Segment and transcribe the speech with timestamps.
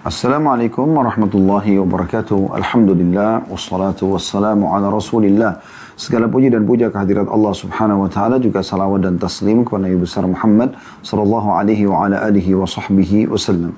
[0.00, 2.56] Assalamualaikum warahmatullahi wabarakatuh.
[2.56, 5.60] Alhamdulillah wassalatu wassalamu ala Rasulillah.
[5.92, 10.00] Segala puji dan puja kehadirat Allah Subhanahu wa taala juga salawat dan taslim kepada Nabi
[10.00, 10.72] besar Muhammad
[11.04, 13.76] sallallahu alaihi wa ala alihi wa sahbihi wasallam.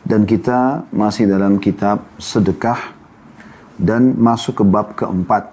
[0.00, 2.96] Dan kita masih dalam kitab sedekah
[3.76, 5.52] dan masuk ke bab keempat.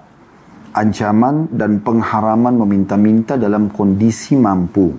[0.79, 4.95] Ancaman dan pengharaman meminta-minta dalam kondisi mampu.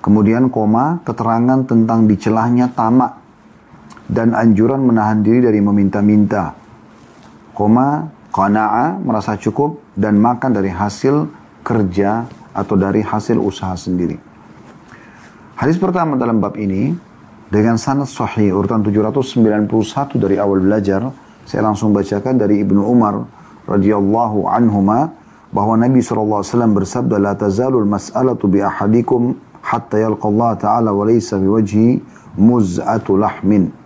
[0.00, 3.25] Kemudian koma keterangan tentang dicelahnya tamak
[4.06, 6.54] dan anjuran menahan diri dari meminta-minta.
[7.56, 11.26] Koma, qana'a, merasa cukup, dan makan dari hasil
[11.66, 14.16] kerja atau dari hasil usaha sendiri.
[15.56, 16.92] Hadis pertama dalam bab ini,
[17.48, 21.10] dengan sanad sahih, urutan 791 dari awal belajar,
[21.46, 23.22] saya langsung bacakan dari Ibnu Umar
[23.70, 25.14] radhiyallahu anhuma
[25.54, 26.42] bahwa Nabi SAW
[26.74, 32.02] bersabda, La tazalul mas'alatu bi ahadikum hatta yalqa Allah Ta'ala wa laysa biwajhi
[32.36, 33.85] muz'atu lahmin.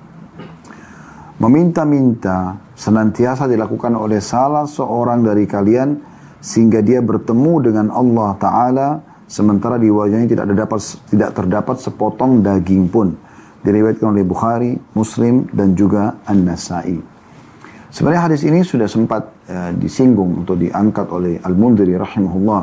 [1.40, 5.96] Meminta-minta senantiasa dilakukan oleh salah seorang dari kalian
[6.36, 8.88] sehingga dia bertemu dengan Allah Ta'ala
[9.24, 13.16] sementara di wajahnya tidak terdapat, tidak terdapat sepotong daging pun.
[13.64, 17.00] Diriwayatkan oleh Bukhari, Muslim, dan juga An-Nasai.
[17.88, 22.62] Sebenarnya hadis ini sudah sempat uh, disinggung atau diangkat oleh Al-Mundiri rahimahullah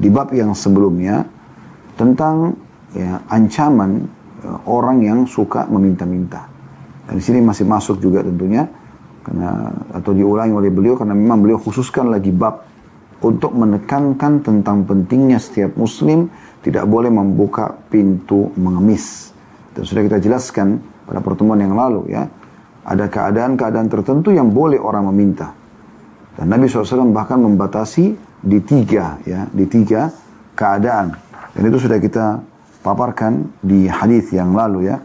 [0.00, 1.28] di bab yang sebelumnya
[1.92, 2.56] tentang
[2.96, 4.08] ya, ancaman
[4.48, 6.53] uh, orang yang suka meminta-minta.
[7.04, 8.64] Dan di sini masih masuk juga tentunya
[9.24, 12.64] karena atau diulangi oleh beliau karena memang beliau khususkan lagi bab
[13.24, 16.28] untuk menekankan tentang pentingnya setiap muslim
[16.60, 19.32] tidak boleh membuka pintu mengemis.
[19.72, 22.28] Dan sudah kita jelaskan pada pertemuan yang lalu ya,
[22.84, 25.56] ada keadaan-keadaan tertentu yang boleh orang meminta.
[26.36, 28.12] Dan Nabi SAW bahkan membatasi
[28.44, 30.12] di tiga ya, di tiga
[30.52, 31.16] keadaan.
[31.56, 32.44] Dan itu sudah kita
[32.84, 35.00] paparkan di hadis yang lalu ya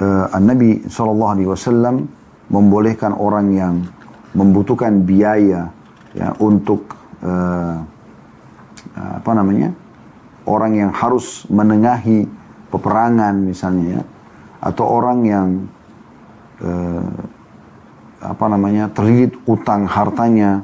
[0.00, 2.02] uh, Nabi SAW
[2.50, 3.74] membolehkan orang yang
[4.34, 5.70] membutuhkan biaya
[6.16, 7.78] ya untuk uh,
[8.96, 9.70] apa namanya
[10.50, 12.26] orang yang harus menengahi
[12.70, 14.02] peperangan misalnya ya
[14.60, 15.48] atau orang yang
[16.60, 17.10] uh,
[18.20, 20.60] apa namanya terlilit utang hartanya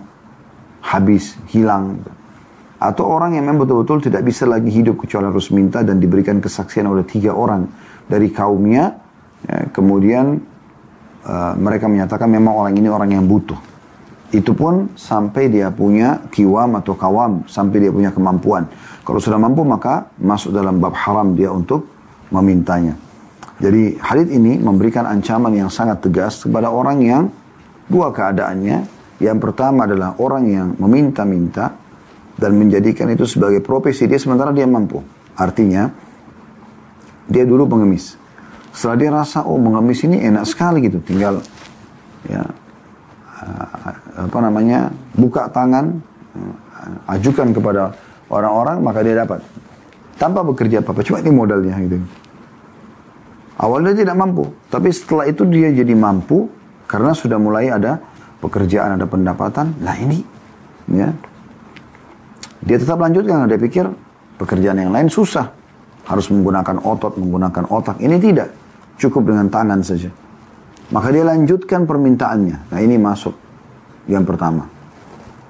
[0.85, 2.05] habis hilang.
[2.77, 6.85] Atau orang yang memang betul-betul tidak bisa lagi hidup kecuali harus minta dan diberikan kesaksian
[6.85, 7.65] oleh tiga orang
[8.05, 9.06] dari kaumnya
[9.47, 10.43] Ya, kemudian
[11.23, 13.59] uh, mereka menyatakan memang orang ini orang yang butuh.
[14.35, 18.67] Itu pun sampai dia punya kiwam atau kawam, sampai dia punya kemampuan.
[19.07, 21.87] Kalau sudah mampu maka masuk dalam bab haram dia untuk
[22.35, 22.99] memintanya.
[23.63, 27.23] Jadi hadith ini memberikan ancaman yang sangat tegas kepada orang yang
[27.87, 28.99] dua keadaannya.
[29.17, 31.73] Yang pertama adalah orang yang meminta-minta
[32.37, 35.01] dan menjadikan itu sebagai profesi dia sementara dia mampu.
[35.39, 35.89] Artinya
[37.31, 38.26] dia dulu pengemis
[38.77, 41.41] setelah dia rasa, oh mengemis ini enak sekali gitu, tinggal
[42.29, 42.45] ya
[44.17, 45.97] apa namanya buka tangan,
[47.09, 47.97] ajukan kepada
[48.29, 49.41] orang-orang maka dia dapat
[50.21, 51.01] tanpa bekerja apa-apa.
[51.01, 51.97] Cuma ini modalnya gitu.
[53.57, 56.53] Awalnya tidak mampu, tapi setelah itu dia jadi mampu
[56.85, 58.05] karena sudah mulai ada
[58.45, 59.73] pekerjaan, ada pendapatan.
[59.81, 60.21] Nah ini,
[60.93, 61.09] ya,
[62.61, 63.49] dia tetap lanjutkan.
[63.49, 63.89] Dia pikir
[64.37, 65.49] pekerjaan yang lain susah,
[66.05, 67.97] harus menggunakan otot, menggunakan otak.
[67.97, 68.53] Ini tidak.
[68.97, 70.09] Cukup dengan tangan saja.
[70.91, 72.73] Maka dia lanjutkan permintaannya.
[72.73, 73.35] Nah ini masuk
[74.07, 74.65] yang pertama.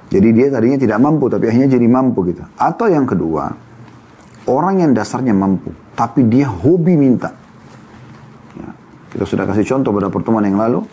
[0.06, 2.42] Jadi dia tadinya tidak mampu tapi akhirnya jadi mampu gitu.
[2.56, 3.52] Atau yang kedua,
[4.46, 7.34] orang yang dasarnya mampu tapi dia hobi minta.
[8.54, 8.68] Ya,
[9.12, 10.84] kita sudah kasih contoh pada pertemuan yang lalu.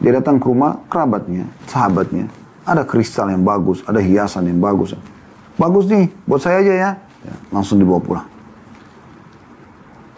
[0.00, 2.28] Dia datang ke rumah kerabatnya, sahabatnya.
[2.64, 4.96] Ada kristal yang bagus, ada hiasan yang bagus.
[5.60, 6.90] Bagus nih, buat saya aja ya.
[7.26, 8.28] ya langsung dibawa pulang.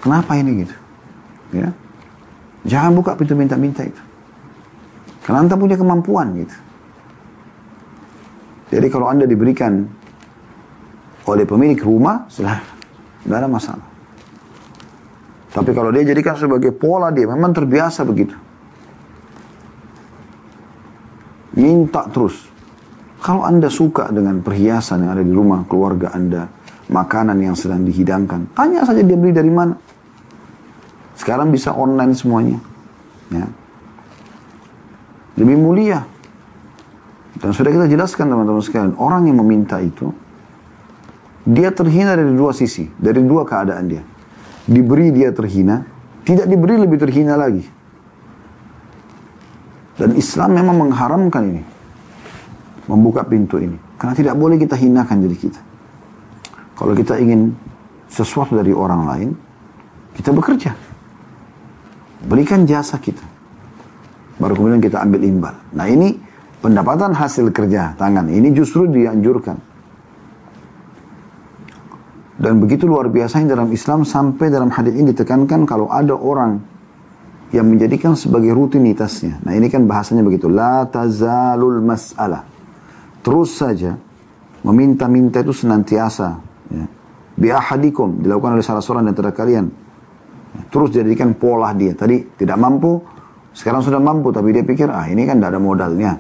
[0.03, 0.82] Kenapa ini gitu?
[1.53, 1.69] Ya.
[2.65, 4.01] Jangan buka pintu minta-minta itu.
[5.23, 6.57] Karena anda punya kemampuan gitu.
[8.73, 9.85] Jadi kalau anda diberikan
[11.29, 12.81] oleh pemilik rumah, silahkan.
[13.23, 13.87] Tidak ada masalah.
[15.53, 18.35] Tapi kalau dia jadikan sebagai pola dia, memang terbiasa begitu.
[21.61, 22.49] Minta terus.
[23.23, 26.49] Kalau anda suka dengan perhiasan yang ada di rumah keluarga anda,
[26.91, 29.79] makanan yang sedang dihidangkan, tanya saja dia beli dari mana.
[31.23, 32.59] Sekarang bisa online semuanya.
[33.31, 33.47] Ya.
[35.39, 36.03] Lebih mulia.
[37.39, 40.11] Dan sudah kita jelaskan teman-teman sekalian, orang yang meminta itu,
[41.47, 44.03] dia terhina dari dua sisi, dari dua keadaan dia.
[44.67, 45.87] Diberi dia terhina,
[46.27, 47.63] tidak diberi lebih terhina lagi.
[49.95, 51.63] Dan Islam memang mengharamkan ini.
[52.91, 53.79] Membuka pintu ini.
[53.95, 55.63] Karena tidak boleh kita hinakan diri kita.
[56.75, 57.55] Kalau kita ingin
[58.11, 59.29] sesuatu dari orang lain,
[60.19, 60.92] kita bekerja.
[62.27, 63.23] Berikan jasa kita.
[64.39, 65.55] Baru kemudian kita ambil imbal.
[65.75, 66.15] Nah ini
[66.63, 68.31] pendapatan hasil kerja tangan.
[68.31, 69.59] Ini justru dianjurkan.
[72.43, 76.59] Dan begitu luar biasanya dalam Islam sampai dalam hadis ini ditekankan kalau ada orang
[77.55, 79.45] yang menjadikan sebagai rutinitasnya.
[79.47, 80.51] Nah ini kan bahasanya begitu.
[80.51, 82.43] La tazalul mas'alah.
[83.23, 83.95] Terus saja
[84.67, 86.29] meminta-minta itu senantiasa.
[86.73, 86.85] Ya.
[87.39, 89.71] Bi'ahadikum dilakukan oleh salah seorang dan antara kalian.
[90.53, 91.97] Terus jadikan pola dia.
[91.97, 93.01] Tadi tidak mampu,
[93.53, 96.13] sekarang sudah mampu tapi dia pikir ah ini kan tidak ada modalnya.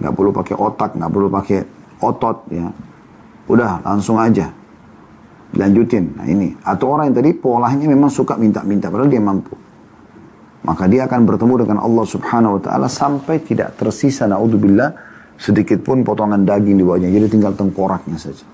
[0.00, 1.58] Nggak perlu pakai otak nggak perlu pakai
[2.00, 2.66] otot ya.
[3.48, 4.48] Udah langsung aja.
[5.56, 6.16] Lanjutin.
[6.16, 6.54] Nah ini.
[6.62, 9.52] Atau orang yang tadi polanya memang suka minta-minta padahal dia mampu.
[10.60, 14.92] Maka dia akan bertemu dengan Allah subhanahu wa ta'ala sampai tidak tersisa naudzubillah
[15.40, 17.08] sedikit pun potongan daging di bawahnya.
[17.08, 18.44] Jadi tinggal tengkoraknya saja.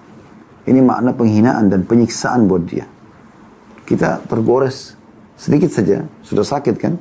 [0.66, 2.86] Ini makna penghinaan dan penyiksaan buat dia.
[3.86, 4.95] Kita tergores
[5.36, 6.96] sedikit saja sudah sakit kan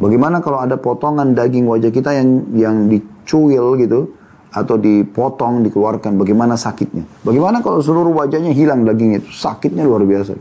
[0.00, 4.16] Bagaimana kalau ada potongan daging wajah kita yang yang dicuil gitu
[4.48, 7.04] atau dipotong dikeluarkan bagaimana sakitnya?
[7.20, 10.32] Bagaimana kalau seluruh wajahnya hilang dagingnya itu sakitnya luar biasa.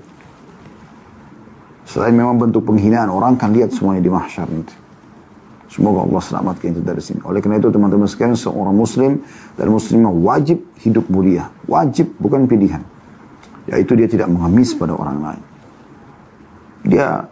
[1.83, 4.71] Selain memang bentuk penghinaan orang kan lihat semuanya di mahsyar nanti.
[5.69, 7.19] Semoga Allah selamatkan itu dari sini.
[7.27, 9.21] Oleh karena itu teman-teman sekalian seorang muslim
[9.59, 11.51] dan muslimah wajib hidup mulia.
[11.67, 12.81] Wajib bukan pilihan.
[13.69, 15.43] Yaitu dia tidak mengemis pada orang lain.
[16.85, 17.27] Dia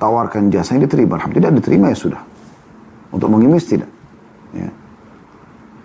[0.00, 1.20] tawarkan jasa yang diterima.
[1.20, 2.22] Alhamdulillah diterima ya sudah.
[3.10, 3.90] Untuk mengimis tidak.
[4.56, 4.70] Ya.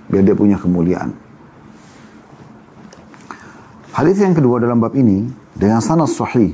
[0.09, 1.11] Biar dia punya kemuliaan.
[3.95, 5.23] Hadis yang kedua dalam bab ini
[5.55, 6.51] dengan sanad sahih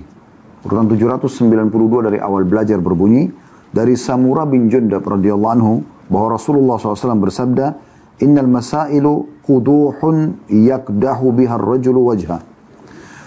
[0.62, 3.34] urutan 792 dari awal belajar berbunyi
[3.74, 5.74] dari Samura bin Jundab radhiyallahu anhu
[6.06, 7.82] bahwa Rasulullah SAW bersabda
[8.22, 12.46] innal masailu quduhun yakdahu biha ar-rajulu wajha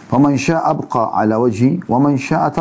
[0.06, 2.54] faman syaa abqa ala wajhi wa man syaa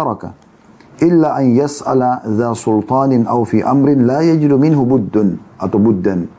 [1.01, 6.29] illa an yas'ala dha sultanin aw fi amrin la yajidu minhu buddun atau buddan.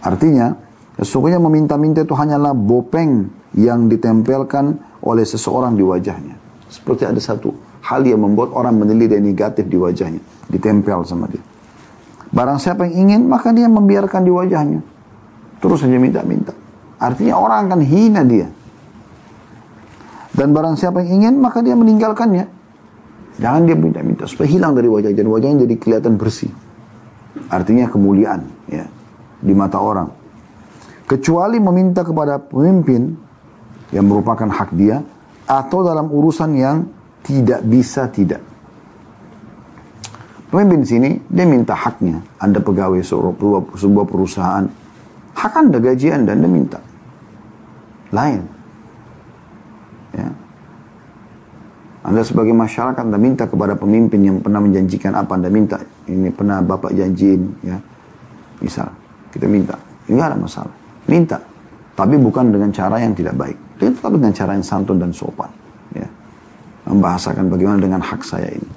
[0.00, 0.56] Artinya,
[0.96, 6.38] sesungguhnya meminta-minta itu hanyalah bopeng yang ditempelkan oleh seseorang di wajahnya.
[6.70, 7.52] Seperti ada satu
[7.84, 11.42] hal yang membuat orang menilai negatif di wajahnya, ditempel sama dia.
[12.30, 14.80] Barang siapa yang ingin, maka dia membiarkan di wajahnya.
[15.58, 16.54] Terus saja minta-minta.
[17.02, 18.46] Artinya orang akan hina dia.
[20.30, 22.59] Dan barang siapa yang ingin, maka dia meninggalkannya.
[23.40, 26.52] Jangan dia minta-minta supaya hilang dari wajah dan wajahnya jadi kelihatan bersih.
[27.48, 28.84] Artinya kemuliaan ya
[29.40, 30.12] di mata orang.
[31.08, 33.16] Kecuali meminta kepada pemimpin
[33.90, 35.00] yang merupakan hak dia
[35.48, 36.84] atau dalam urusan yang
[37.24, 38.44] tidak bisa tidak.
[40.52, 42.20] Pemimpin sini dia minta haknya.
[42.38, 43.00] Anda pegawai
[43.74, 44.66] sebuah perusahaan,
[45.34, 46.78] hak Anda gaji Anda, Anda minta.
[48.10, 48.42] Lain.
[50.10, 50.28] Ya.
[52.00, 55.76] Anda sebagai masyarakat Anda minta kepada pemimpin yang pernah menjanjikan apa Anda minta.
[56.08, 57.76] Ini pernah Bapak janjiin ya.
[58.64, 58.88] Misal
[59.28, 59.76] kita minta.
[60.08, 60.72] Ini ada masalah.
[61.04, 61.36] Minta.
[61.92, 63.58] Tapi bukan dengan cara yang tidak baik.
[63.76, 65.52] Tetap dengan cara yang santun dan sopan.
[65.92, 66.08] Ya.
[66.88, 68.70] Membahasakan bagaimana dengan hak saya ini.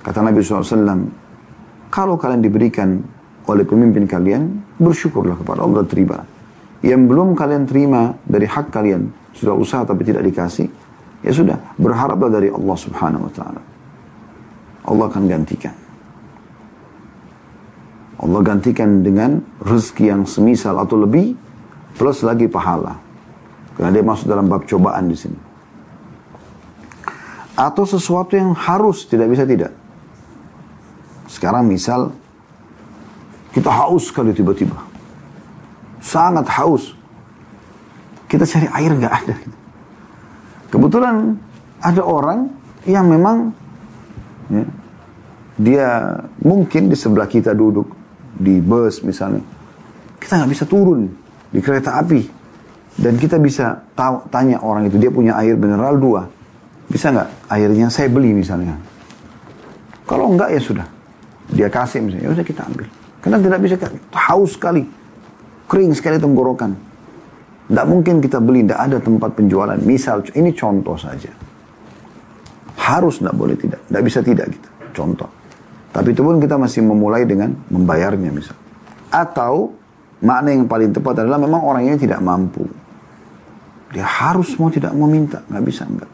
[0.00, 1.06] Kata Nabi SAW,
[1.92, 2.98] kalau kalian diberikan
[3.46, 6.18] oleh pemimpin kalian, bersyukurlah kepada Allah terima.
[6.80, 10.72] Yang belum kalian terima dari hak kalian, sudah usaha tapi tidak dikasih,
[11.20, 13.62] ya sudah, berharaplah dari Allah subhanahu wa ta'ala.
[14.88, 15.76] Allah akan gantikan.
[18.20, 21.32] Allah gantikan dengan rezeki yang semisal atau lebih,
[21.96, 23.00] plus lagi pahala.
[23.76, 25.40] Karena dia masuk dalam bab cobaan di sini.
[27.56, 29.72] Atau sesuatu yang harus, tidak bisa tidak.
[31.28, 32.12] Sekarang misal,
[33.56, 34.76] kita haus sekali tiba-tiba.
[36.00, 36.92] Sangat haus.
[38.28, 39.34] Kita cari air nggak ada.
[40.70, 41.34] Kebetulan
[41.82, 42.46] ada orang
[42.86, 43.50] yang memang
[44.48, 44.64] ya,
[45.58, 45.88] dia
[46.40, 47.90] mungkin di sebelah kita duduk
[48.38, 49.42] di bus misalnya.
[50.16, 51.10] Kita nggak bisa turun
[51.50, 52.22] di kereta api
[53.00, 56.22] dan kita bisa tahu, tanya orang itu dia punya air mineral dua.
[56.90, 58.78] Bisa nggak airnya saya beli misalnya.
[60.06, 60.86] Kalau enggak ya sudah.
[61.50, 62.86] Dia kasih misalnya, ya sudah kita ambil.
[63.22, 63.74] Karena tidak bisa
[64.30, 64.82] haus sekali.
[65.70, 66.89] Kering sekali tenggorokan.
[67.70, 69.78] Tidak mungkin kita beli, tidak ada tempat penjualan.
[69.78, 71.30] Misal, ini contoh saja.
[72.74, 73.78] Harus tidak boleh tidak.
[73.86, 74.68] Tidak bisa tidak gitu.
[74.90, 75.30] Contoh.
[75.94, 78.58] Tapi itu pun kita masih memulai dengan membayarnya misal.
[79.14, 79.78] Atau
[80.18, 82.66] makna yang paling tepat adalah memang orang ini tidak mampu.
[83.94, 85.38] Dia harus mau tidak mau minta.
[85.46, 86.10] Nggak bisa enggak.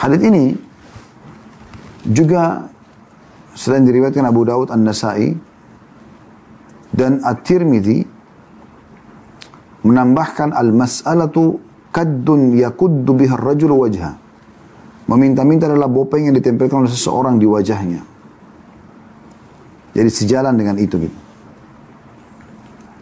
[0.00, 0.56] Hadith ini
[2.08, 2.64] juga
[3.52, 5.36] selain diriwayatkan Abu Dawud An-Nasai
[6.96, 8.15] dan At-Tirmidzi
[9.86, 11.62] menambahkan al-mas'alatu
[11.94, 14.18] kaddun yakuddu biha rajul wajha.
[15.06, 18.02] Meminta-minta adalah bopeng yang ditempelkan oleh seseorang di wajahnya.
[19.94, 21.18] Jadi sejalan dengan itu gitu.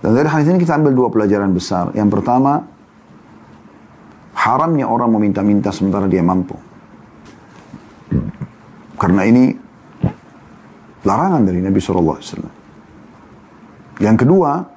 [0.05, 1.89] Dan dari hadis ini kita ambil dua pelajaran besar.
[1.97, 2.61] Yang pertama,
[4.37, 6.61] haramnya orang meminta-minta sementara dia mampu.
[9.01, 9.49] Karena ini
[11.09, 12.21] larangan dari Nabi SAW.
[13.97, 14.74] Yang kedua,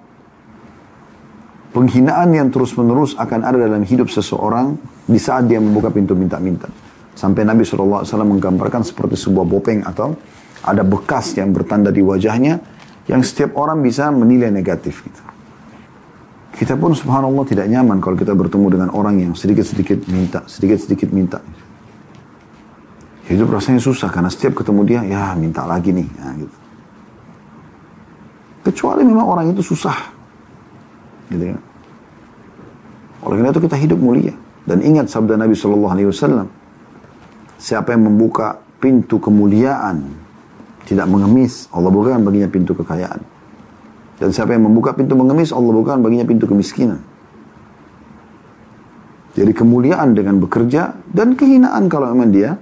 [1.78, 4.74] penghinaan yang terus-menerus akan ada dalam hidup seseorang
[5.06, 6.66] di saat dia membuka pintu minta-minta.
[7.14, 10.18] Sampai Nabi SAW menggambarkan seperti sebuah bopeng atau
[10.66, 12.58] ada bekas yang bertanda di wajahnya
[13.06, 15.06] yang setiap orang bisa menilai negatif.
[15.06, 15.22] Gitu.
[16.58, 21.46] Kita pun subhanallah tidak nyaman kalau kita bertemu dengan orang yang sedikit-sedikit minta, sedikit-sedikit minta.
[23.30, 26.10] Hidup rasanya susah karena setiap ketemu dia, ya minta lagi nih.
[26.10, 26.58] Ya, gitu.
[28.66, 30.17] Kecuali memang orang itu susah.
[31.28, 31.58] Gitu ya.
[33.26, 34.34] Oleh karena itu kita hidup mulia.
[34.68, 36.48] Dan ingat sabda Nabi Shallallahu Alaihi Wasallam,
[37.58, 40.06] Siapa yang membuka pintu kemuliaan,
[40.86, 43.18] tidak mengemis, Allah bukakan baginya pintu kekayaan.
[44.18, 47.02] Dan siapa yang membuka pintu mengemis, Allah bukakan baginya pintu kemiskinan.
[49.38, 52.58] Jadi kemuliaan dengan bekerja dan kehinaan kalau memang dia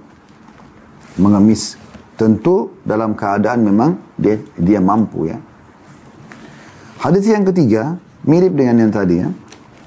[1.16, 1.80] mengemis.
[2.16, 5.36] Tentu dalam keadaan memang dia dia mampu ya.
[7.00, 9.28] Hadis yang ketiga mirip dengan yang tadi ya.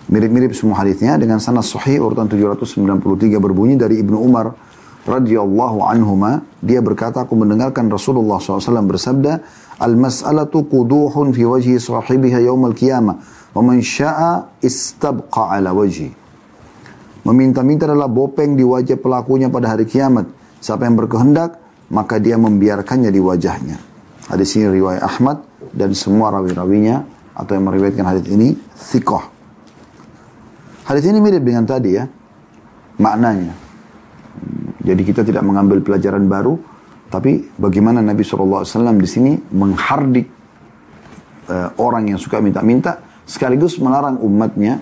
[0.09, 4.57] Mirip-mirip semua hadisnya dengan sanad sahih urutan 793 berbunyi dari Ibnu Umar
[5.05, 6.41] radhiyallahu anhuma.
[6.57, 9.45] Dia berkata aku mendengarkan Rasulullah SAW bersabda
[9.77, 13.21] al-mas'alatu quduhun fi wajhi sahibiha yaumal qiyamah
[13.53, 16.19] wa man syaa istabqa ala wajhi
[17.29, 20.25] meminta-minta adalah bopeng di wajah pelakunya pada hari kiamat.
[20.59, 21.61] Siapa yang berkehendak
[21.93, 23.77] maka dia membiarkannya di wajahnya.
[24.29, 25.37] Hadis ini riwayat Ahmad
[25.73, 29.23] dan semua rawi-rawinya atau yang meriwayatkan hadis ini thiqah
[30.83, 32.03] hadis ini mirip dengan tadi ya
[32.99, 33.69] maknanya
[34.89, 36.57] jadi kita tidak mengambil pelajaran baru,
[37.13, 38.65] tapi bagaimana Nabi SAW
[38.97, 40.25] di sini menghardik
[41.51, 44.81] uh, orang yang suka minta-minta, sekaligus melarang umatnya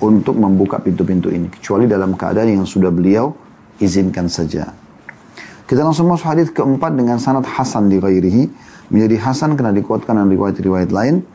[0.00, 1.52] untuk membuka pintu-pintu ini.
[1.52, 3.36] Kecuali dalam keadaan yang sudah beliau
[3.76, 4.72] izinkan saja.
[5.66, 8.48] Kita langsung masuk hadis keempat dengan sanad Hasan di.
[8.86, 11.26] Menjadi Hasan karena dikuatkan dengan riwayat-riwayat lain.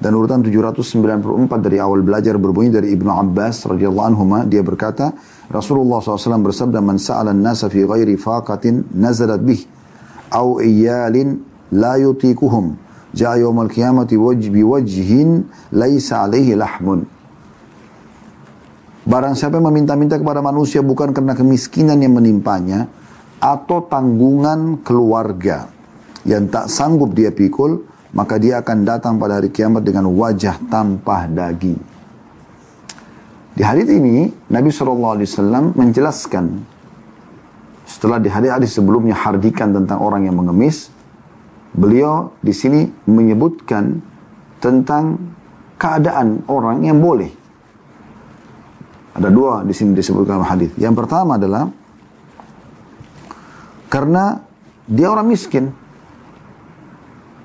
[0.00, 5.12] Dan urutan 794 dari awal belajar berbunyi dari Ibnu Abbas radhiyallahu anhu dia berkata
[5.52, 9.60] Rasulullah SAW bersabda man sa'ala an-nasa fi ghairi faqatin nazalat bih
[10.32, 11.44] au iyalin
[11.76, 12.80] la yutikuhum
[13.12, 17.04] ja'a yawmal qiyamati wajh bi wajhin laisa alaihi lahmun.
[19.04, 22.88] Barang siapa yang meminta-minta kepada manusia bukan karena kemiskinan yang menimpanya
[23.36, 25.68] atau tanggungan keluarga
[26.24, 31.30] yang tak sanggup dia pikul maka dia akan datang pada hari kiamat dengan wajah tanpa
[31.30, 31.78] daging.
[33.54, 36.44] Di hadis ini Nabi SAW menjelaskan
[37.84, 40.94] setelah di hadis-hadis sebelumnya hardikan tentang orang yang mengemis,
[41.74, 43.98] beliau di sini menyebutkan
[44.62, 45.18] tentang
[45.74, 47.30] keadaan orang yang boleh.
[49.10, 50.70] Ada dua di sini disebutkan hadis.
[50.78, 51.66] Yang pertama adalah
[53.90, 54.38] karena
[54.86, 55.74] dia orang miskin,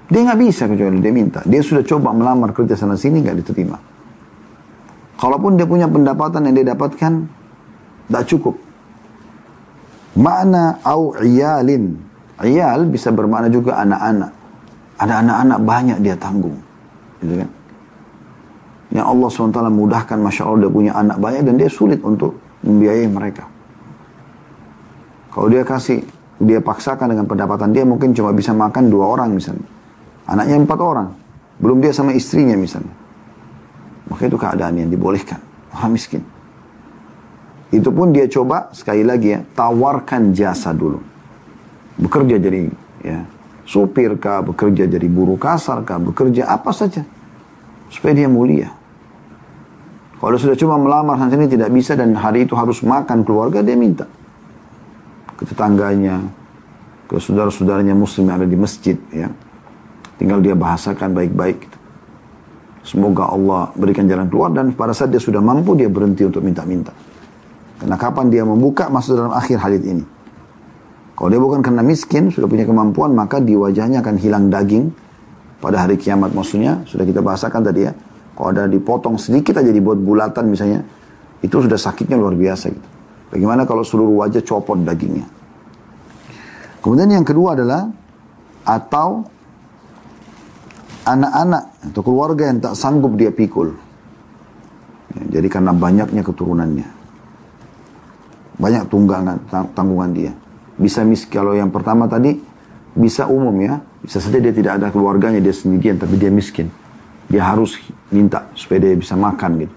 [0.06, 1.42] dia nggak bisa kecuali dia minta.
[1.46, 3.78] Dia sudah coba melamar kerja sana sini nggak diterima.
[5.18, 7.14] Kalaupun dia punya pendapatan yang dia dapatkan,
[8.06, 8.56] tidak cukup.
[10.20, 11.98] Makna au iyalin.
[12.44, 14.32] Iyal bisa bermakna juga anak-anak.
[15.00, 16.56] Ada anak-anak banyak dia tanggung.
[17.24, 17.50] Gitu kan?
[18.92, 23.08] Yang Allah SWT mudahkan, Masya Allah dia punya anak banyak dan dia sulit untuk membiayai
[23.12, 23.44] mereka.
[25.32, 26.00] Kalau dia kasih,
[26.40, 29.75] dia paksakan dengan pendapatan dia mungkin cuma bisa makan dua orang misalnya.
[30.26, 31.10] Anaknya empat orang.
[31.62, 32.92] Belum dia sama istrinya misalnya.
[34.10, 35.40] Maka itu keadaan yang dibolehkan.
[35.72, 36.22] Orang miskin.
[37.74, 41.02] Itu pun dia coba sekali lagi ya, tawarkan jasa dulu.
[41.98, 42.70] Bekerja jadi
[43.02, 43.26] ya,
[43.66, 47.02] supir kah, bekerja jadi buruh kasar kah, bekerja apa saja.
[47.90, 48.70] Supaya dia mulia.
[50.16, 53.78] Kalau sudah cuma melamar sana sini tidak bisa dan hari itu harus makan keluarga, dia
[53.78, 54.08] minta.
[55.36, 56.24] Ke tetangganya,
[57.06, 59.30] ke saudara-saudaranya muslim yang ada di masjid ya
[60.16, 61.58] Tinggal dia bahasakan baik-baik.
[61.68, 61.78] Gitu.
[62.86, 66.94] Semoga Allah berikan jalan keluar dan pada saat dia sudah mampu dia berhenti untuk minta-minta.
[67.82, 70.06] Karena kapan dia membuka masuk dalam akhir hadis ini.
[71.16, 74.92] Kalau dia bukan karena miskin, sudah punya kemampuan, maka di wajahnya akan hilang daging
[75.64, 76.84] pada hari kiamat maksudnya.
[76.86, 77.92] Sudah kita bahasakan tadi ya.
[78.36, 80.84] Kalau ada dipotong sedikit aja dibuat bulatan misalnya,
[81.40, 82.88] itu sudah sakitnya luar biasa gitu.
[83.32, 85.26] Bagaimana kalau seluruh wajah copot dagingnya?
[86.84, 87.90] Kemudian yang kedua adalah
[88.62, 89.26] atau
[91.06, 93.78] anak-anak atau keluarga yang tak sanggup dia pikul.
[95.16, 96.88] Ya, jadi karena banyaknya keturunannya.
[98.56, 99.38] banyak tunggangan
[99.76, 100.32] tanggungan dia.
[100.80, 102.40] Bisa mis kalau yang pertama tadi
[102.96, 106.72] bisa umum ya, bisa saja dia tidak ada keluarganya dia sendirian tapi dia miskin.
[107.28, 107.76] Dia harus
[108.08, 109.76] minta supaya dia bisa makan gitu.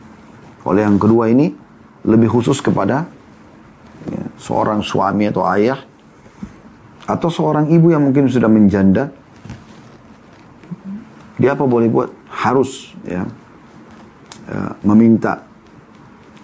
[0.63, 1.51] Oleh yang kedua ini
[2.07, 3.11] lebih khusus kepada
[4.07, 5.83] ya, seorang suami atau ayah
[7.09, 9.11] atau seorang ibu yang mungkin sudah menjanda.
[11.39, 12.11] Dia apa boleh buat?
[12.29, 13.25] Harus ya,
[14.47, 15.47] ya meminta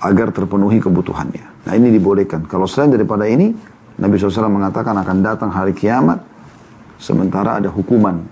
[0.00, 1.66] agar terpenuhi kebutuhannya.
[1.66, 2.46] Nah ini dibolehkan.
[2.46, 3.52] Kalau selain daripada ini,
[3.98, 6.22] Nabi SAW mengatakan akan datang hari kiamat,
[7.00, 8.22] sementara ada hukuman.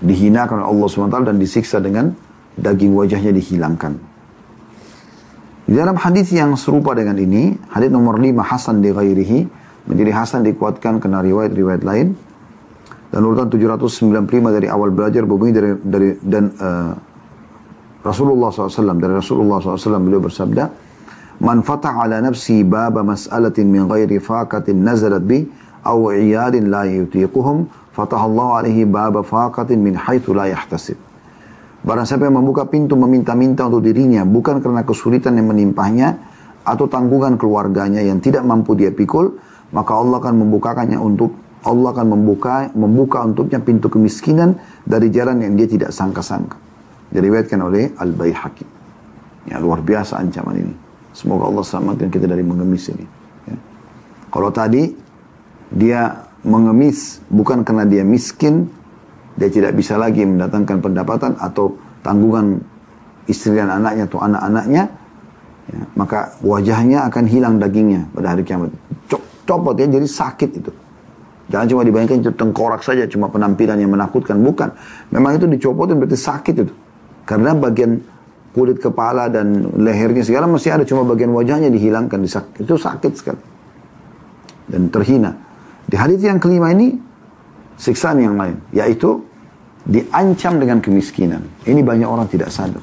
[0.00, 2.16] Dihinakan oleh Allah SWT dan disiksa dengan
[2.56, 3.92] daging wajahnya dihilangkan.
[5.68, 9.38] Di dalam hadis yang serupa dengan ini, hadis nomor 5 Hasan di ghairihi,
[9.86, 12.16] menjadi Hasan dikuatkan kena riwayat-riwayat lain.
[13.10, 16.94] Dan urutan 795 dari awal belajar berbunyi dari, dari dan uh,
[18.06, 20.64] Rasulullah SAW dari Rasulullah SAW beliau bersabda,
[21.42, 25.42] "Man fatah ala nafsi baba mas'alatin min ghairi faqatin nazalat bi
[25.82, 30.96] aw iyadin la yutiquhum, fatah Allah alaihi baba faqatin min haitsu la yahtasib."
[31.82, 36.14] Barang siapa yang membuka pintu meminta-minta untuk dirinya bukan karena kesulitan yang menimpahnya
[36.62, 39.34] atau tanggungan keluarganya yang tidak mampu dia pikul,
[39.72, 44.56] maka Allah akan membukakannya untuk Allah akan membuka membuka untuknya pintu kemiskinan
[44.88, 46.56] dari jalan yang dia tidak sangka-sangka.
[47.12, 48.64] Diriwayatkan oleh Al-Baihaqi.
[49.50, 50.74] Ya, luar biasa ancaman ini.
[51.12, 53.04] Semoga Allah selamatkan kita dari mengemis ini.
[53.50, 53.56] Ya.
[54.30, 54.94] Kalau tadi
[55.74, 58.70] dia mengemis bukan karena dia miskin,
[59.36, 62.62] dia tidak bisa lagi mendatangkan pendapatan atau tanggungan
[63.28, 64.82] istri dan anaknya atau anak-anaknya,
[65.68, 68.72] ya, maka wajahnya akan hilang dagingnya pada hari kiamat.
[69.44, 70.70] Copot ya, jadi sakit itu.
[71.50, 74.38] Jangan cuma dibayangkan itu tengkorak saja, cuma penampilan yang menakutkan.
[74.38, 74.70] Bukan.
[75.10, 76.74] Memang itu dicopotin berarti sakit itu.
[77.26, 77.98] Karena bagian
[78.54, 82.22] kulit kepala dan lehernya segala masih ada, cuma bagian wajahnya dihilangkan.
[82.54, 83.42] Itu sakit sekali.
[84.70, 85.34] Dan terhina.
[85.90, 86.94] Di hadis yang kelima ini,
[87.74, 88.54] siksaan yang lain.
[88.70, 89.18] Yaitu,
[89.82, 91.42] diancam dengan kemiskinan.
[91.66, 92.82] Ini banyak orang tidak sadar.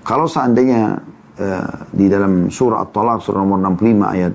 [0.00, 0.96] Kalau seandainya
[1.36, 4.32] uh, di dalam surah At-Talaq surah nomor 65 ayat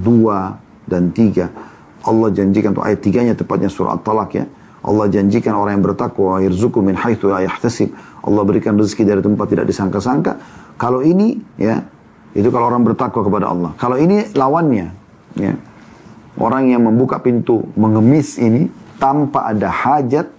[0.00, 1.67] 2 dan 3
[2.08, 4.44] Allah janjikan untuk ayat 3 nya tepatnya surah At-Talaq ya.
[4.80, 7.92] Allah janjikan orang yang bertakwa yarzuqu min haitsu la yahtasib.
[8.24, 10.40] Allah berikan rezeki dari tempat tidak disangka-sangka.
[10.80, 11.84] Kalau ini ya
[12.32, 13.70] itu kalau orang bertakwa kepada Allah.
[13.76, 14.86] Kalau ini lawannya
[15.36, 15.52] ya.
[16.38, 18.70] Orang yang membuka pintu mengemis ini
[19.02, 20.30] tanpa ada hajat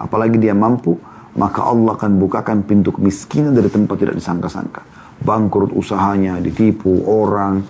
[0.00, 0.96] apalagi dia mampu,
[1.36, 4.80] maka Allah akan bukakan pintu kemiskinan dari tempat tidak disangka-sangka.
[5.20, 7.62] Bangkrut usahanya, ditipu orang,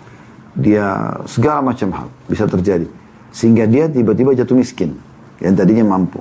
[0.55, 3.02] dia segala macam hal bisa terjadi.
[3.33, 4.95] Sehingga dia tiba-tiba jatuh miskin
[5.41, 6.21] yang tadinya mampu.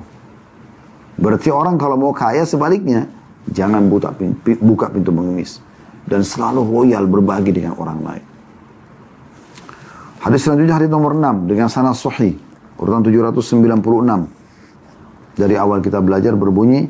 [1.19, 3.05] Berarti orang kalau mau kaya sebaliknya,
[3.51, 3.85] jangan
[4.17, 5.59] pintu, buka pintu mengemis.
[6.07, 8.25] Dan selalu loyal berbagi dengan orang lain.
[10.21, 12.37] Hadis selanjutnya hadis nomor 6 dengan sanad sahih
[12.77, 13.81] urutan 796
[15.37, 16.89] dari awal kita belajar berbunyi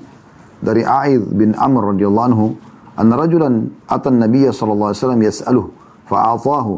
[0.59, 2.59] dari A'id bin Amr radhiyallahu anhu
[2.99, 5.69] anna rajulan atan nabiyya sallallahu alaihi wasallam yas'aluhu
[6.11, 6.73] fa'atahu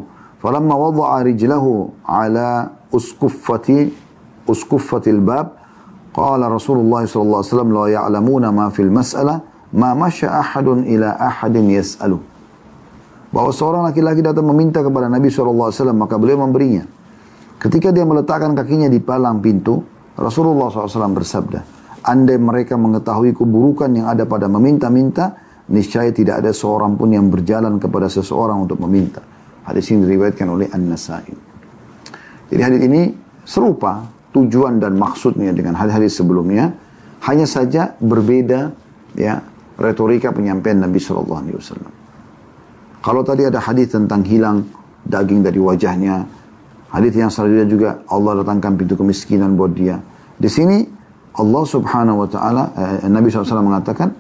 [0.45, 3.89] falamma wada'a rijlahu ala uskuffati
[4.45, 5.58] uskuffati al-bab
[6.13, 9.41] qala Rasulullah sallallahu alaihi wasallam la ya'lamuna ma fil mas'alah
[9.73, 12.21] ma masya ahadun ila ahadin yas'aluh
[13.34, 16.86] bahwa seorang laki-laki datang meminta kepada Nabi SAW maka beliau memberinya
[17.58, 19.82] ketika dia meletakkan kakinya di palang pintu
[20.13, 21.60] Rasulullah SAW bersabda,
[22.06, 25.34] andai mereka mengetahui keburukan yang ada pada meminta-minta,
[25.73, 29.25] niscaya tidak ada seorang pun yang berjalan kepada seseorang untuk meminta.
[29.65, 31.52] Hadis ini diriwayatkan oleh An-Nasai.
[32.53, 33.01] Jadi hadis ini
[33.41, 36.69] serupa tujuan dan maksudnya dengan hadis-hadis sebelumnya,
[37.25, 38.69] hanya saja berbeda
[39.17, 39.41] ya
[39.81, 41.93] retorika penyampaian Nabi Shallallahu Alaihi Wasallam.
[43.01, 44.63] Kalau tadi ada hadis tentang hilang
[45.03, 46.23] daging dari wajahnya,
[46.93, 49.97] Hadis yang selanjutnya juga Allah datangkan pintu kemiskinan buat dia.
[50.37, 50.85] Di sini
[51.33, 54.13] Allah Subhanahu wa taala eh, Nabi SAW mengatakan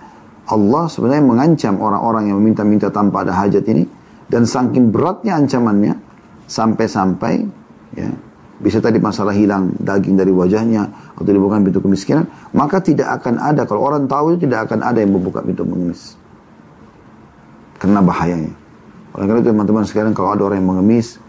[0.49, 3.85] Allah sebenarnya mengancam orang-orang yang meminta-minta tanpa ada hajat ini
[4.25, 5.93] dan saking beratnya ancamannya
[6.49, 7.45] sampai-sampai
[7.93, 8.09] ya
[8.63, 12.25] bisa tadi masalah hilang daging dari wajahnya atau dibuka pintu kemiskinan
[12.55, 16.15] maka tidak akan ada kalau orang tahu itu tidak akan ada yang membuka pintu mengemis
[17.81, 18.53] karena bahayanya
[19.13, 21.21] oleh karena itu teman-teman sekarang kalau ada orang yang mengemis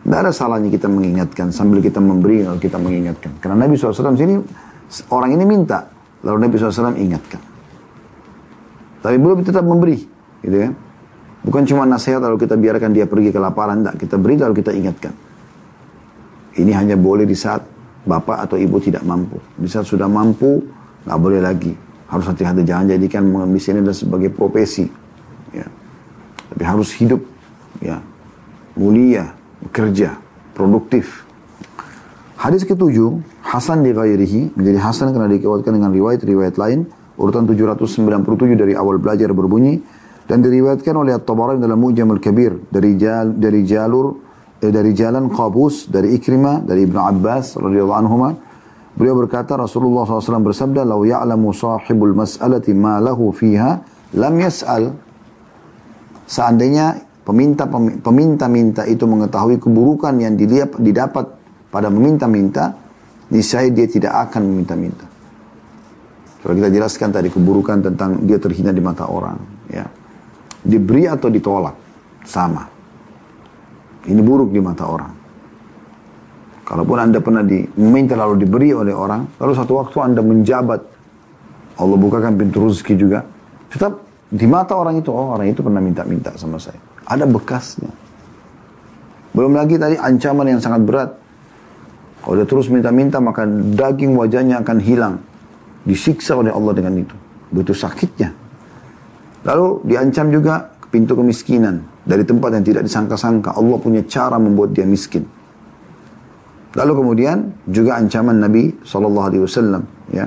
[0.00, 3.36] tidak ada salahnya kita mengingatkan sambil kita memberi lalu kita mengingatkan.
[3.36, 4.40] Karena Nabi SAW sini
[5.12, 5.84] orang ini minta,
[6.24, 7.40] lalu Nabi SAW ingatkan.
[9.00, 10.00] Tapi belum tetap memberi,
[10.44, 10.72] gitu kan?
[11.40, 13.96] Bukan cuma nasihat lalu kita biarkan dia pergi kelaparan, tidak.
[13.96, 15.12] Kita beri lalu kita ingatkan.
[16.60, 17.64] Ini hanya boleh di saat
[18.04, 19.40] bapak atau ibu tidak mampu.
[19.56, 20.60] Di saat sudah mampu,
[21.08, 21.72] nggak boleh lagi.
[22.10, 24.84] Harus hati-hati, jangan jadikan mengemis ini sebagai profesi.
[25.56, 25.64] Ya.
[26.52, 27.22] Tapi harus hidup,
[27.80, 28.02] ya
[28.80, 30.16] mulia, bekerja,
[30.54, 31.26] produktif.
[32.40, 36.88] Hadis ketujuh, Hasan di menjadi Hasan karena dikuatkan dengan riwayat-riwayat lain,
[37.20, 39.82] urutan 797 dari awal belajar berbunyi,
[40.24, 44.29] dan diriwayatkan oleh At-Tabarani dalam Mu'jamul Kabir dari jal, dari jalur
[44.60, 48.16] dari jalan Qabus dari Ikrimah dari Ibnu Abbas radhiyallahu anhu
[48.94, 53.80] beliau berkata Rasulullah SAW bersabda lau ya'lamu sahibul mas'alati ma lahu fiha
[54.14, 54.92] lam yas'al
[56.28, 57.64] seandainya peminta
[58.04, 61.26] peminta-minta itu mengetahui keburukan yang dilihat didapat
[61.72, 62.76] pada meminta-minta
[63.32, 65.06] niscaya dia tidak akan meminta-minta
[66.44, 69.38] kalau kita jelaskan tadi keburukan tentang dia terhina di mata orang
[69.72, 69.86] ya
[70.60, 71.76] Diberi atau ditolak.
[72.28, 72.79] Sama.
[74.08, 75.12] Ini buruk di mata orang.
[76.64, 80.80] Kalaupun Anda pernah diminta lalu diberi oleh orang, lalu satu waktu Anda menjabat,
[81.82, 83.26] Allah bukakan pintu rezeki juga,
[83.66, 83.98] tetap
[84.30, 86.78] di mata orang itu, oh orang itu pernah minta-minta sama saya.
[87.10, 87.90] Ada bekasnya.
[89.34, 91.10] Belum lagi tadi ancaman yang sangat berat.
[92.22, 95.14] Kalau dia terus minta-minta, maka daging wajahnya akan hilang.
[95.82, 97.16] Disiksa oleh Allah dengan itu.
[97.50, 98.30] Begitu sakitnya.
[99.42, 103.54] Lalu diancam juga pintu kemiskinan dari tempat yang tidak disangka-sangka.
[103.54, 105.22] Allah punya cara membuat dia miskin.
[106.74, 110.26] Lalu kemudian juga ancaman Nabi Shallallahu Alaihi Wasallam ya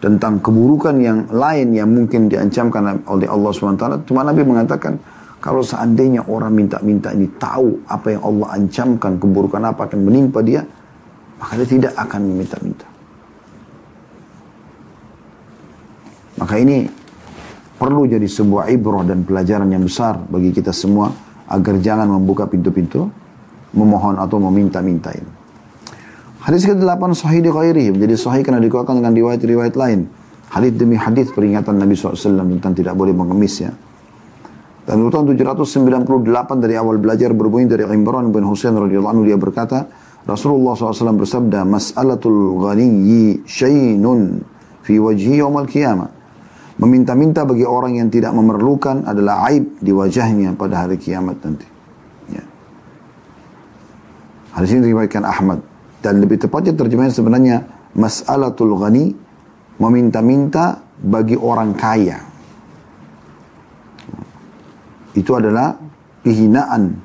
[0.00, 4.08] tentang keburukan yang lain yang mungkin diancamkan oleh Allah SWT.
[4.08, 4.96] Cuma Nabi mengatakan
[5.44, 10.64] kalau seandainya orang minta-minta ini tahu apa yang Allah ancamkan keburukan apa akan menimpa dia,
[11.36, 12.88] maka dia tidak akan meminta-minta.
[16.40, 16.88] Maka ini
[17.80, 21.08] perlu jadi sebuah ibrah dan pelajaran yang besar bagi kita semua
[21.48, 23.08] agar jangan membuka pintu-pintu
[23.72, 25.32] memohon atau meminta-minta ini.
[26.44, 30.12] Hadis ke-8 sahih di ghairi menjadi sahih karena dikuatkan dengan riwayat-riwayat lain.
[30.52, 33.72] Hadis demi hadis peringatan Nabi SAW tentang tidak boleh mengemis ya.
[34.84, 39.86] Dan urutan 798 dari awal belajar berbunyi dari Imran bin Husain radhiyallahu anhu dia berkata,
[40.26, 44.42] Rasulullah SAW bersabda, "Mas'alatul ghaniyyi syainun
[44.84, 46.19] fi wajhi yawmal qiyamah."
[46.80, 51.68] Meminta-minta bagi orang yang tidak memerlukan adalah aib di wajahnya pada hari kiamat nanti.
[52.32, 52.40] Ya.
[54.56, 55.60] Hadis ini diriwayatkan Ahmad.
[56.00, 57.56] Dan lebih tepatnya terjemahnya sebenarnya
[57.92, 59.12] mas'alatul ghani
[59.76, 62.24] meminta-minta bagi orang kaya.
[65.12, 65.76] Itu adalah
[66.24, 66.96] kehinaan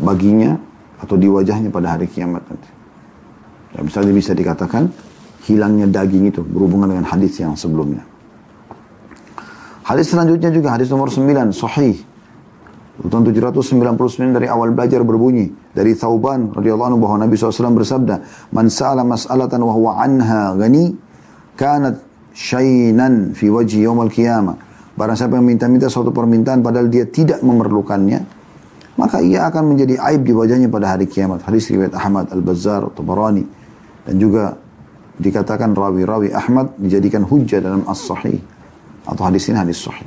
[0.00, 0.56] baginya
[1.04, 2.70] atau di wajahnya pada hari kiamat nanti.
[3.76, 4.88] Dan misalnya bisa dikatakan
[5.44, 8.07] hilangnya daging itu berhubungan dengan hadis yang sebelumnya.
[9.88, 11.96] Hadis selanjutnya juga hadis nomor 9 sahih.
[13.00, 18.20] Urutan 799 dari awal belajar berbunyi dari Thauban radhiyallahu anhu bahwa Nabi SAW bersabda,
[18.52, 20.92] "Man sa'ala mas'alatan wa huwa anha ghani,
[21.56, 22.04] kanat
[22.36, 24.60] syainan fi wajhi yaumil qiyamah."
[24.92, 28.28] Barang siapa yang minta-minta suatu permintaan padahal dia tidak memerlukannya,
[29.00, 31.48] maka ia akan menjadi aib di wajahnya pada hari kiamat.
[31.48, 33.46] Hadis riwayat Ahmad Al-Bazzar, Tabarani
[34.04, 34.52] dan juga
[35.16, 38.57] dikatakan rawi-rawi Ahmad dijadikan hujjah dalam As-Sahih
[39.08, 40.04] atau hadis ini hadis sahih.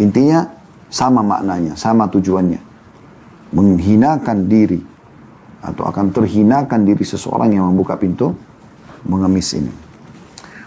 [0.00, 0.48] Intinya
[0.88, 2.58] sama maknanya, sama tujuannya.
[3.52, 4.80] Menghinakan diri
[5.60, 8.32] atau akan terhinakan diri seseorang yang membuka pintu
[9.04, 9.68] mengemis ini.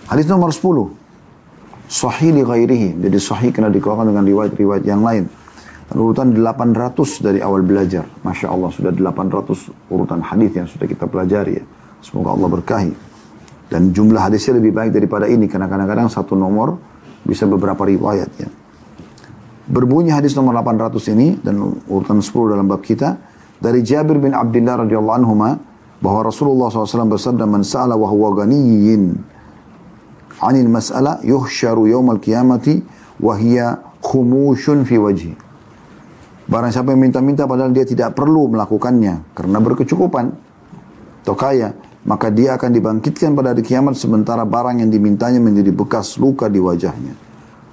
[0.06, 0.94] Hadis nomor 10.
[1.90, 3.02] Sahih li ghairihi.
[3.02, 5.26] Jadi sahih kena dikeluarkan dengan riwayat-riwayat yang lain.
[5.94, 8.06] Urutan 800 dari awal belajar.
[8.26, 11.64] Masya Allah sudah 800 urutan hadis yang sudah kita pelajari ya.
[12.02, 12.94] Semoga Allah berkahi.
[13.70, 15.46] Dan jumlah hadisnya lebih baik daripada ini.
[15.46, 16.93] Karena kadang-kadang satu nomor
[17.24, 18.50] bisa beberapa riwayat ya.
[19.64, 21.56] Berbunyi hadis nomor 800 ini dan
[21.88, 23.16] urutan 10 dalam bab kita
[23.64, 25.34] dari Jabir bin Abdullah radhiyallahu anhu
[26.04, 29.16] bahwa Rasulullah SAW bersabda man sa'ala wa huwa ghaniyin
[30.44, 32.84] anil mas'ala yuhsyaru yawmal qiyamati
[33.24, 35.32] wa hiya khumushun fi wajhi.
[36.44, 40.26] Barang siapa yang minta-minta padahal dia tidak perlu melakukannya karena berkecukupan
[41.24, 41.72] atau kaya,
[42.04, 46.60] maka dia akan dibangkitkan pada hari kiamat sementara barang yang dimintanya menjadi bekas luka di
[46.60, 47.16] wajahnya.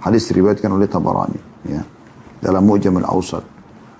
[0.00, 1.82] Hadis diriwayatkan oleh Tabarani ya,
[2.38, 3.42] dalam Mu'jam al-Awsat.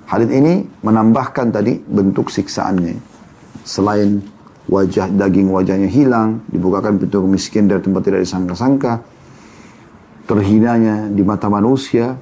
[0.07, 2.95] Hadis ini menambahkan tadi bentuk siksaannya.
[3.67, 4.23] Selain
[4.71, 9.03] wajah daging wajahnya hilang, dibukakan pintu miskin dari tempat tidak disangka-sangka,
[10.31, 12.15] terhinanya di mata manusia.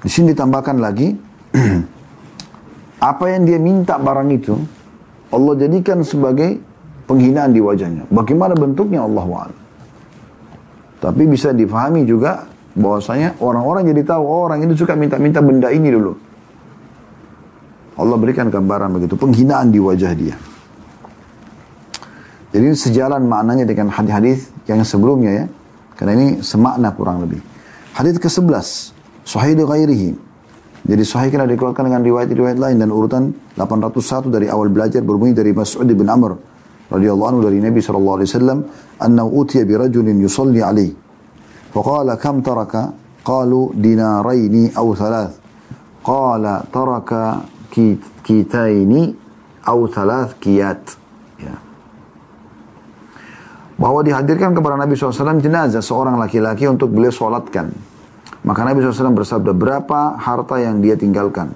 [0.00, 1.10] Di sini ditambahkan lagi
[3.10, 4.54] apa yang dia minta barang itu
[5.34, 6.65] Allah jadikan sebagai
[7.06, 8.04] penghinaan di wajahnya.
[8.10, 9.56] Bagaimana bentuknya Allah wa'ala.
[11.00, 15.88] Tapi bisa difahami juga bahwasanya orang-orang jadi tahu oh, orang itu suka minta-minta benda ini
[15.88, 16.12] dulu.
[17.96, 20.36] Allah berikan gambaran begitu, penghinaan di wajah dia.
[22.52, 25.44] Jadi sejalan maknanya dengan hadis-hadis yang sebelumnya ya.
[25.96, 27.40] Karena ini semakna kurang lebih.
[27.96, 28.92] Hadis ke-11,
[29.26, 30.14] Sahih ghairihi
[30.86, 35.50] Jadi sahih kena dikeluarkan dengan riwayat-riwayat lain dan urutan 801 dari awal belajar berbunyi dari
[35.50, 36.38] Mas'ud bin Amr
[36.92, 38.58] radhiyallahu anhu dari Nabi sallallahu alaihi wasallam
[39.02, 40.94] annahu utiya bi rajulin yusalli alaihi
[41.74, 42.94] faqala kam taraka?
[43.26, 45.34] Qalu dinaraini aw thalath.
[46.06, 47.42] Qala taraka
[48.22, 49.10] kitaini
[49.66, 50.82] aw thalath kiyat.
[51.42, 51.58] Ya.
[53.74, 57.74] Bahwa dihadirkan kepada Nabi SAW jenazah seorang laki-laki untuk beliau sholatkan
[58.46, 61.50] maka Nabi SAW bersabda, berapa harta yang dia tinggalkan?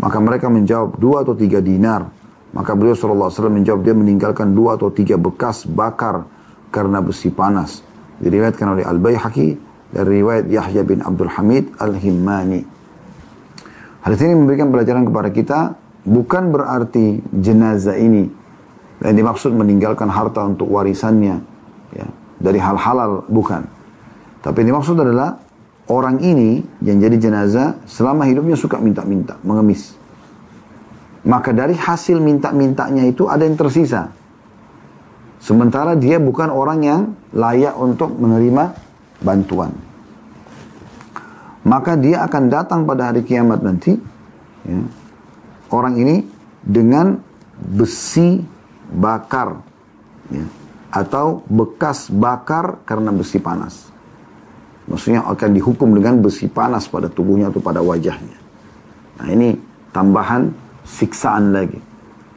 [0.00, 2.08] Maka mereka menjawab, dua atau tiga dinar.
[2.56, 6.24] Maka beliau SAW menjawab, dia meninggalkan dua atau tiga bekas bakar
[6.72, 7.84] karena besi panas.
[8.16, 9.48] Diriwayatkan oleh Al-Bayhaqi
[9.92, 12.64] dari riwayat Yahya bin Abdul Hamid Al-Himmani.
[14.00, 15.60] Hadis ini memberikan pelajaran kepada kita,
[16.08, 18.24] bukan berarti jenazah ini
[19.04, 21.36] yang dimaksud meninggalkan harta untuk warisannya
[21.92, 22.06] ya,
[22.40, 23.68] dari hal halal, bukan.
[24.40, 25.44] Tapi yang dimaksud adalah
[25.92, 30.05] orang ini yang jadi jenazah selama hidupnya suka minta-minta, mengemis.
[31.26, 34.14] Maka dari hasil minta-mintanya itu ada yang tersisa.
[35.42, 37.00] Sementara dia bukan orang yang
[37.34, 38.74] layak untuk menerima
[39.20, 39.74] bantuan.
[41.66, 43.98] Maka dia akan datang pada hari kiamat nanti.
[44.66, 44.80] Ya,
[45.74, 46.22] orang ini
[46.62, 47.18] dengan
[47.58, 48.38] besi
[48.94, 49.58] bakar.
[50.30, 50.46] Ya,
[50.94, 53.90] atau bekas bakar karena besi panas.
[54.86, 58.38] Maksudnya akan dihukum dengan besi panas pada tubuhnya atau pada wajahnya.
[59.18, 59.58] Nah ini
[59.90, 61.82] tambahan siksaan lagi.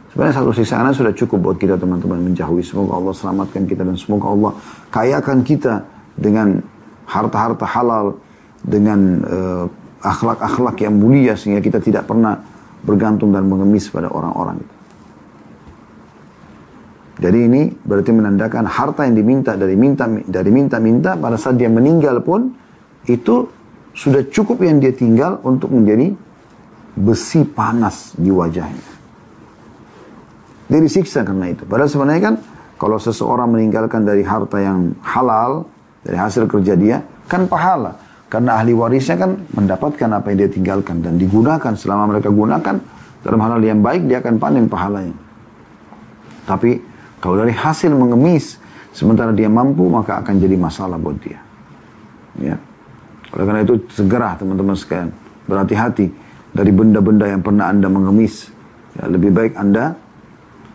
[0.09, 2.65] Sebenarnya satu siksaan sudah cukup buat kita teman-teman menjauhi.
[2.65, 4.51] Semoga Allah selamatkan kita dan semoga Allah
[4.89, 5.85] kayakan kita
[6.17, 6.65] dengan
[7.05, 8.17] harta-harta halal,
[8.65, 9.65] dengan uh,
[10.01, 12.41] akhlak-akhlak yang mulia sehingga kita tidak pernah
[12.83, 14.75] bergantung dan mengemis pada orang-orang itu.
[17.19, 22.23] Jadi ini berarti menandakan harta yang diminta dari minta dari minta-minta pada saat dia meninggal
[22.23, 22.55] pun
[23.11, 23.43] itu
[23.91, 26.15] sudah cukup yang dia tinggal untuk menjadi
[26.99, 28.91] besi panas di wajahnya.
[30.69, 31.63] Dia disiksa karena itu.
[31.63, 32.35] Padahal sebenarnya kan
[32.75, 35.65] kalau seseorang meninggalkan dari harta yang halal,
[36.03, 37.95] dari hasil kerja dia, kan pahala.
[38.29, 42.77] Karena ahli warisnya kan mendapatkan apa yang dia tinggalkan dan digunakan selama mereka gunakan
[43.25, 45.17] dalam hal yang baik dia akan panen pahalanya.
[46.45, 46.77] Tapi
[47.17, 48.61] kalau dari hasil mengemis,
[48.93, 51.41] sementara dia mampu, maka akan jadi masalah buat dia.
[52.37, 52.55] Ya.
[53.33, 55.09] Oleh karena itu, segera teman-teman sekalian,
[55.49, 58.49] berhati-hati dari benda-benda yang pernah Anda mengemis.
[58.97, 59.95] Ya, lebih baik Anda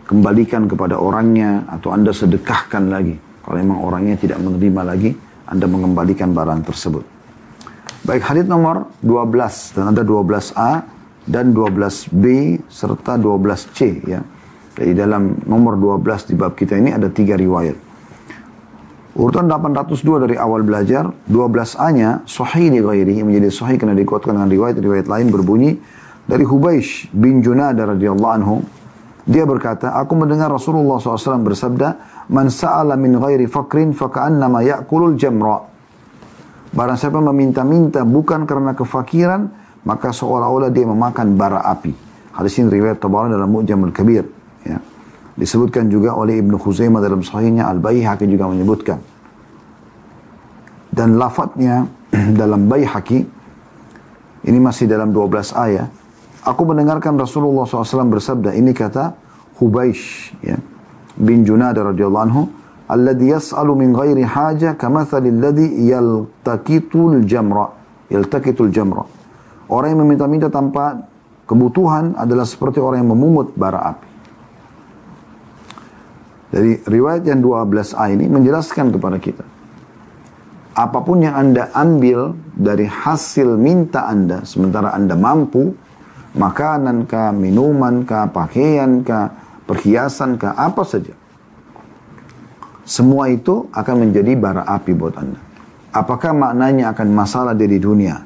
[0.05, 3.15] kembalikan kepada orangnya atau Anda sedekahkan lagi.
[3.45, 5.11] Kalau memang orangnya tidak menerima lagi,
[5.45, 7.03] Anda mengembalikan barang tersebut.
[8.05, 10.71] Baik, hadith nomor 12 dan ada 12A
[11.25, 12.25] dan 12B
[12.69, 14.21] serta 12C ya.
[14.75, 17.84] Jadi dalam nomor 12 di bab kita ini ada tiga riwayat.
[19.15, 25.07] Urutan 802 dari awal belajar, 12A-nya sahih di ghairi, menjadi sahih karena dikuatkan dengan riwayat-riwayat
[25.07, 25.79] lain berbunyi
[26.27, 28.59] dari Hubaish bin Junada radhiyallahu anhu.
[29.23, 31.87] Dia berkata, aku mendengar Rasulullah SAW bersabda,
[32.27, 35.63] Man sa'ala min ghairi fakrin faka'annama ya'kulul jamra.
[36.75, 39.47] Barang siapa meminta-minta bukan karena kefakiran,
[39.87, 41.95] maka seolah-olah dia memakan bara api.
[42.35, 44.34] Hadis ini riwayat Tabarani dalam Mu'jamul Kabir.
[45.35, 49.03] Disebutkan juga oleh Ibnu Khuzaimah dalam sahihnya, Al-Baihaqi juga menyebutkan.
[50.95, 51.91] Dan lafadznya
[52.39, 53.19] dalam Baihaqi,
[54.47, 55.91] ini masih dalam 12 ayat,
[56.39, 59.11] aku mendengarkan Rasulullah SAW bersabda, ini kata
[59.59, 60.55] Hubaish ya,
[61.19, 62.47] bin Junada radhiyallahu anhu,
[62.87, 67.75] alladhi yas'alu min ghairi haja kamathali alladhi yaltakitul jamra.
[68.07, 69.03] Yaltakitul jamra.
[69.67, 70.95] Orang yang meminta-minta tanpa
[71.43, 74.14] kebutuhan adalah seperti orang yang memungut bara api
[76.49, 79.45] dari riwayat yang 12a ini menjelaskan kepada kita.
[80.75, 85.71] Apa pun yang Anda ambil dari hasil minta Anda, sementara Anda mampu,
[86.35, 89.31] makanan kah, minuman kah, pakaian kah,
[89.63, 91.15] perhiasan kah, apa saja.
[92.85, 95.39] Semua itu akan menjadi bara api buat Anda.
[95.95, 98.19] Apakah maknanya akan masalah dia di dunia?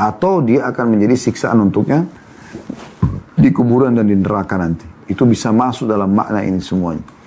[0.00, 2.08] Atau dia akan menjadi siksaan untuknya
[3.36, 4.88] di kuburan dan di neraka nanti.
[5.12, 7.19] Itu bisa masuk dalam makna ini semuanya.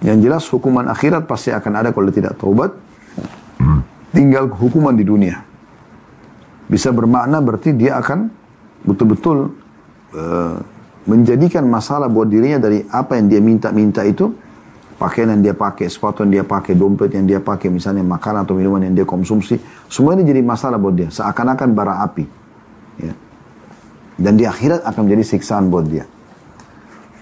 [0.00, 2.72] Yang jelas hukuman akhirat pasti akan ada kalau tidak taubat.
[4.10, 5.44] Tinggal hukuman di dunia.
[6.66, 8.32] Bisa bermakna berarti dia akan
[8.86, 9.52] betul-betul
[10.16, 10.56] uh,
[11.04, 14.32] menjadikan masalah buat dirinya dari apa yang dia minta-minta itu.
[15.00, 18.52] Pakaian yang dia pakai, sepatu yang dia pakai, dompet yang dia pakai, misalnya makanan atau
[18.52, 19.56] minuman yang dia konsumsi.
[19.88, 21.08] Semua ini jadi masalah buat dia.
[21.08, 22.28] Seakan-akan bara api.
[23.00, 23.16] Ya.
[24.20, 26.04] Dan di akhirat akan menjadi siksaan buat dia.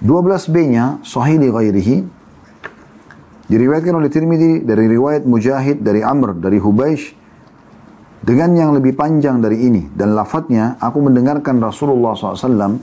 [0.02, 1.96] 12b-nya, sahih li ghairihi,
[3.48, 7.16] Diriwayatkan oleh Tirmidzi dari riwayat Mujahid dari Amr dari Hubaish
[8.18, 12.76] Dengan yang lebih panjang dari ini dan lafadznya aku mendengarkan Rasulullah SAW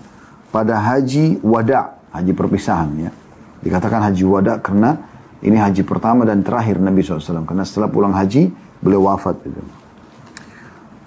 [0.49, 3.12] pada haji wada, haji perpisahan ya.
[3.60, 4.95] Dikatakan haji wada karena
[5.43, 7.43] ini haji pertama dan terakhir Nabi SAW.
[7.43, 8.47] Karena setelah pulang haji
[8.80, 9.36] beliau wafat.
[9.43, 9.60] Gitu.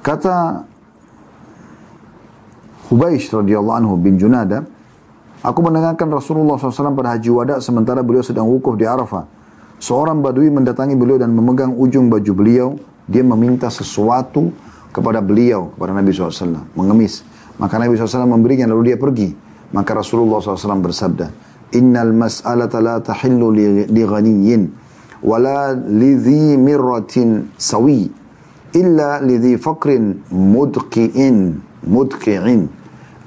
[0.05, 0.69] Kata
[2.93, 4.69] Hubaish radhiyallahu anhu bin Junada,
[5.41, 9.38] aku mendengarkan Rasulullah SAW pada haji wada sementara beliau sedang wukuf di Arafah.
[9.79, 12.69] Seorang badui mendatangi beliau dan memegang ujung baju beliau
[13.09, 14.53] dia meminta sesuatu
[14.93, 17.25] kepada beliau, kepada Nabi SAW, mengemis.
[17.57, 19.33] Maka Nabi SAW memberinya, lalu dia pergi.
[19.73, 21.27] Maka Rasulullah SAW bersabda,
[21.77, 24.63] Innal mas'alata la tahillu li, ghaniyin,
[25.21, 28.09] wala lidhi mirratin sawi,
[28.73, 32.61] illa lidhi fakrin mudqi'in, mudqi'in,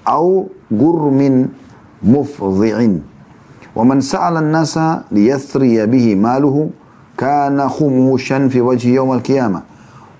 [0.10, 1.54] au gurmin
[2.02, 3.11] mufdhi'in.
[3.77, 4.75] ومن سأل الناس
[5.13, 6.71] ليثري به ماله
[7.19, 9.61] كان خموشا في وجه يوم القيامة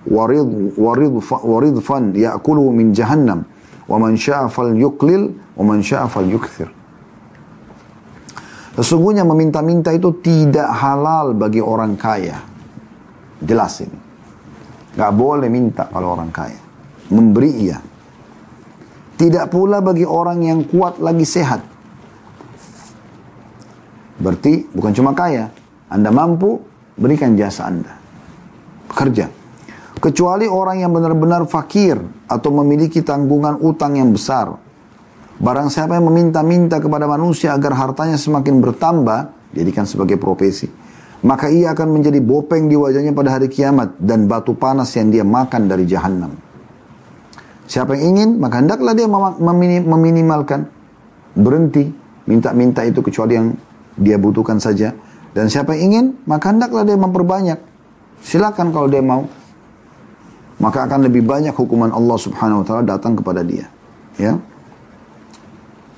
[0.07, 3.39] ورض ورضف ورضفا يأكله من جهنم
[3.89, 5.23] ومن شاء فليقلل
[5.57, 6.69] ومن شاء فليكثر
[8.77, 12.37] Sesungguhnya meminta-minta itu tidak halal bagi orang kaya.
[13.41, 13.97] Jelas ini.
[14.93, 16.61] Gak boleh minta kalau orang kaya.
[17.09, 17.81] Memberi iya.
[19.17, 21.65] Tidak pula bagi orang yang kuat lagi sehat.
[24.22, 25.50] Berarti bukan cuma kaya.
[25.90, 26.62] Anda mampu,
[26.94, 27.92] berikan jasa Anda.
[28.86, 29.42] Bekerja
[30.02, 31.94] kecuali orang yang benar-benar fakir
[32.26, 34.50] atau memiliki tanggungan utang yang besar.
[35.38, 40.66] Barang siapa yang meminta-minta kepada manusia agar hartanya semakin bertambah, jadikan sebagai profesi,
[41.22, 45.22] maka ia akan menjadi bopeng di wajahnya pada hari kiamat dan batu panas yang dia
[45.22, 46.34] makan dari jahanam.
[47.70, 49.06] Siapa yang ingin, maka hendaklah dia
[49.86, 50.66] meminimalkan,
[51.38, 51.88] berhenti,
[52.26, 53.54] minta-minta itu kecuali yang
[53.96, 54.94] dia butuhkan saja.
[55.32, 57.58] Dan siapa ingin, maka hendaklah dia memperbanyak.
[58.22, 59.26] Silakan kalau dia mau
[60.62, 63.66] maka akan lebih banyak hukuman Allah Subhanahu wa taala datang kepada dia.
[64.14, 64.38] Ya.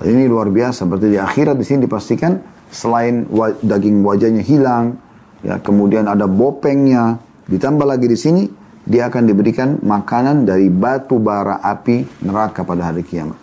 [0.01, 0.89] Ini luar biasa.
[0.89, 2.41] Berarti di akhirat di sini dipastikan
[2.73, 3.29] selain
[3.61, 4.97] daging wajahnya hilang,
[5.45, 8.43] ya, kemudian ada bopengnya, ditambah lagi di sini
[8.89, 13.37] dia akan diberikan makanan dari batu bara api neraka pada hari kiamat.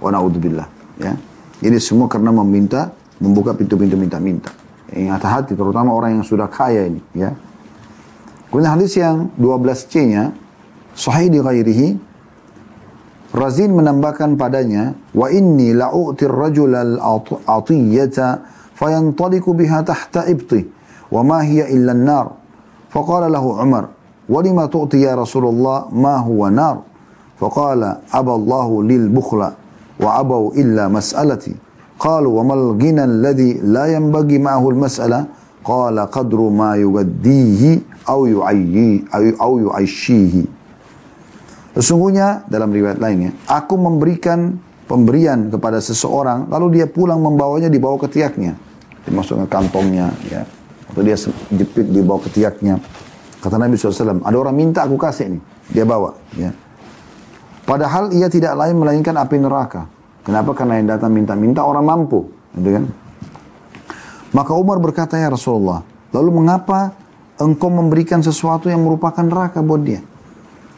[0.00, 1.12] Wa naudzubillah, ya.
[1.62, 2.90] Ini semua karena meminta
[3.22, 4.50] membuka pintu-pintu minta-minta.
[4.90, 7.30] Ingat hati terutama orang yang sudah kaya ini, ya.
[8.50, 10.36] Kemudian hadis yang 12C-nya
[10.92, 11.88] Sahih di ghairihi
[13.32, 18.44] Razin menambahkan padanya wa inni la'u'tir rajul al-atiyata
[18.76, 20.68] fayantaliku biha tahta ibti
[21.08, 22.36] wa ma hiya illa an-nar
[22.92, 23.88] faqala lahu Umar
[24.68, 26.76] tu'ti ya Rasulullah ma huwa nar
[27.40, 29.48] faqala aba Allah lil bukhla
[29.96, 31.56] wa abau illa mas'alati
[32.02, 35.30] qalu wa mal ghina alladhi la yanbaghi ma'ahu al-mas'ala
[35.62, 39.06] qala qadru ma yugaddihi aw yu'ayyi
[39.38, 40.62] aw yu'ayshihi
[41.72, 48.04] Sesungguhnya dalam riwayat lainnya, aku memberikan pemberian kepada seseorang, lalu dia pulang membawanya di bawah
[48.04, 48.52] ketiaknya.
[49.08, 50.44] Dimasukkan kantongnya, ya.
[50.92, 51.16] Atau dia
[51.48, 52.76] jepit di bawah ketiaknya.
[53.40, 55.40] Kata Nabi SAW, ada orang minta aku kasih ini.
[55.72, 56.52] Dia bawa, ya.
[57.64, 59.88] Padahal ia tidak lain melainkan api neraka.
[60.22, 60.54] Kenapa?
[60.54, 62.30] Karena yang datang minta-minta orang mampu.
[62.54, 62.84] Gitu kan?
[64.32, 66.94] Maka Umar berkata, ya Rasulullah, lalu mengapa
[67.36, 70.00] engkau memberikan sesuatu yang merupakan neraka buat dia?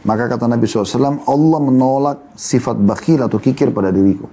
[0.05, 4.29] Maka kata Nabi SAW, Allah menolak sifat bakhil atau kikir pada diriku.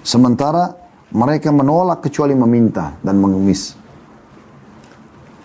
[0.00, 0.72] Sementara
[1.12, 3.76] mereka menolak kecuali meminta dan mengemis.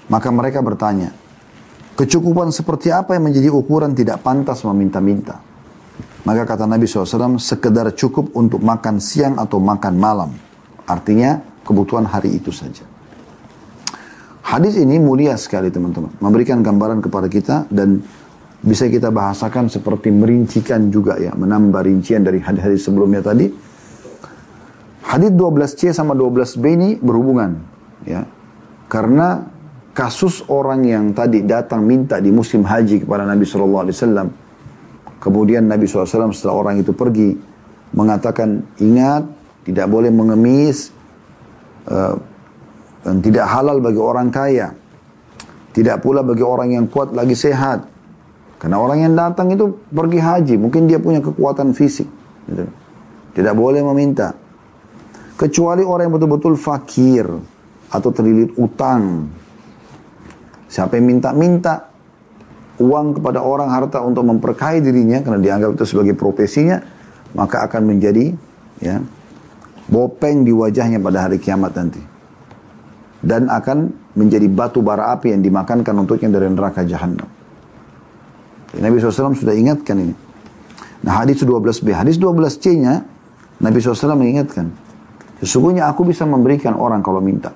[0.07, 1.11] Maka mereka bertanya,
[1.99, 5.48] kecukupan seperti apa yang menjadi ukuran tidak pantas meminta-minta?
[6.27, 10.31] Maka kata Nabi SAW, sekedar cukup untuk makan siang atau makan malam.
[10.83, 12.83] Artinya kebutuhan hari itu saja.
[14.43, 16.09] Hadis ini mulia sekali teman-teman.
[16.17, 18.01] Memberikan gambaran kepada kita dan
[18.59, 23.47] bisa kita bahasakan seperti merincikan juga ya, menambah rincian dari hadis-hadis sebelumnya tadi.
[25.05, 27.61] Hadis 12C sama 12B ini berhubungan
[28.03, 28.25] ya.
[28.89, 29.45] Karena
[29.93, 34.48] kasus orang yang tadi datang minta di musim haji kepada Nabi wasallam.
[35.19, 37.35] Kemudian Nabi SAW setelah orang itu pergi
[37.91, 39.27] mengatakan ingat
[39.67, 40.95] tidak boleh mengemis
[41.91, 42.15] uh,
[43.03, 44.71] dan tidak halal bagi orang kaya.
[45.69, 47.99] Tidak pula bagi orang yang kuat lagi sehat
[48.59, 52.05] karena orang yang datang itu pergi haji, mungkin dia punya kekuatan fisik.
[52.43, 52.67] Gitu.
[53.39, 54.35] Tidak boleh meminta.
[55.39, 57.23] Kecuali orang yang betul-betul fakir
[57.87, 59.31] atau terlilit utang.
[60.67, 61.87] Siapa yang minta-minta
[62.79, 66.79] uang kepada orang harta untuk memperkaya dirinya karena dianggap itu sebagai profesinya,
[67.35, 68.31] maka akan menjadi
[68.79, 69.03] ya
[69.91, 72.01] bopeng di wajahnya pada hari kiamat nanti.
[73.19, 77.27] Dan akan menjadi batu bara api yang dimakankan untuknya dari neraka jahanam.
[78.79, 80.15] Nabi SAW sudah ingatkan ini.
[81.03, 81.91] Nah hadis 12b.
[81.91, 83.03] Hadis 12c-nya
[83.59, 84.71] Nabi SAW mengingatkan.
[85.43, 87.51] Sesungguhnya aku bisa memberikan orang kalau minta.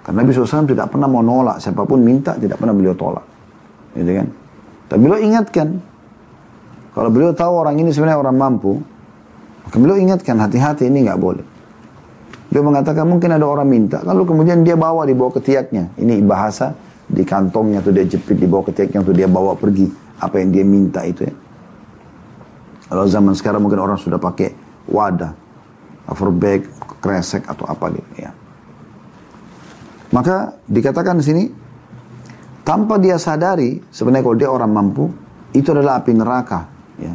[0.00, 1.60] Karena Nabi SAW tidak pernah mau nolak.
[1.60, 3.24] Siapa pun minta tidak pernah beliau tolak.
[3.92, 4.45] Gitu kan?
[4.86, 5.78] Tapi beliau ingatkan.
[6.96, 8.80] Kalau beliau tahu orang ini sebenarnya orang mampu.
[9.66, 11.44] Maka beliau ingatkan hati-hati ini nggak boleh.
[12.46, 14.00] Dia mengatakan mungkin ada orang minta.
[14.06, 15.90] Lalu kemudian dia bawa di bawah ketiaknya.
[15.98, 16.72] Ini bahasa
[17.06, 19.90] di kantongnya atau dia jepit di bawah ketiaknya untuk dia bawa pergi.
[20.22, 21.34] Apa yang dia minta itu ya.
[22.86, 24.54] Kalau zaman sekarang mungkin orang sudah pakai
[24.86, 25.34] wadah.
[26.06, 26.70] Cover bag,
[27.02, 28.30] kresek atau apa gitu ya.
[30.14, 31.42] Maka dikatakan di sini
[32.66, 35.06] tanpa dia sadari sebenarnya kalau dia orang mampu
[35.54, 36.66] itu adalah api neraka
[36.98, 37.14] ya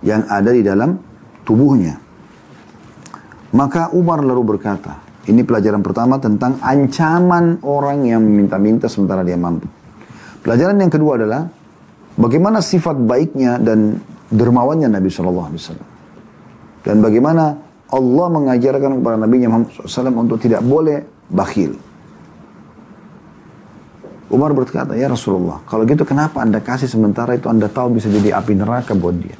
[0.00, 0.96] yang ada di dalam
[1.44, 2.00] tubuhnya.
[3.56, 9.68] Maka Umar lalu berkata, ini pelajaran pertama tentang ancaman orang yang minta-minta sementara dia mampu.
[10.44, 11.46] Pelajaran yang kedua adalah
[12.18, 14.00] bagaimana sifat baiknya dan
[14.32, 15.88] dermawannya Nabi Shallallahu Alaihi Wasallam
[16.86, 17.44] dan bagaimana
[17.90, 21.78] Allah mengajarkan kepada Nabi Muhammad SAW untuk tidak boleh bakhil.
[24.26, 28.34] Umar berkata, ya Rasulullah, kalau gitu kenapa anda kasih sementara itu anda tahu bisa jadi
[28.34, 29.38] api neraka buat dia.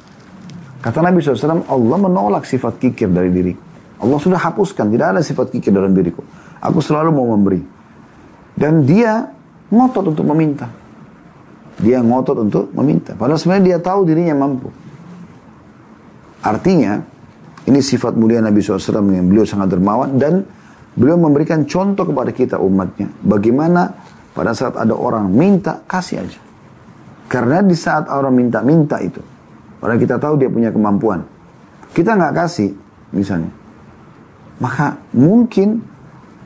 [0.79, 3.59] Kata Nabi SAW, Allah menolak sifat kikir dari diriku.
[3.99, 6.23] Allah sudah hapuskan, tidak ada sifat kikir dalam diriku.
[6.63, 7.59] Aku selalu mau memberi.
[8.55, 9.27] Dan dia
[9.67, 10.71] ngotot untuk meminta.
[11.77, 13.13] Dia ngotot untuk meminta.
[13.13, 14.71] Padahal sebenarnya dia tahu dirinya mampu.
[16.41, 17.03] Artinya,
[17.67, 20.47] ini sifat mulia Nabi SAW yang beliau sangat dermawan dan
[20.95, 23.11] beliau memberikan contoh kepada kita umatnya.
[23.21, 23.93] Bagaimana
[24.37, 26.37] pada saat ada orang minta, kasih aja.
[27.25, 29.17] Karena di saat orang minta-minta itu,
[29.81, 31.25] padahal kita tahu dia punya kemampuan.
[31.89, 32.77] Kita nggak kasih,
[33.17, 33.49] misalnya.
[34.61, 35.81] Maka mungkin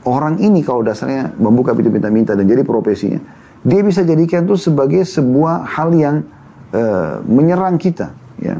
[0.08, 3.20] orang ini kalau dasarnya membuka pintu minta-minta dan jadi profesinya,
[3.60, 6.24] dia bisa jadikan itu sebagai sebuah hal yang
[6.72, 8.16] uh, menyerang kita.
[8.40, 8.56] Ya.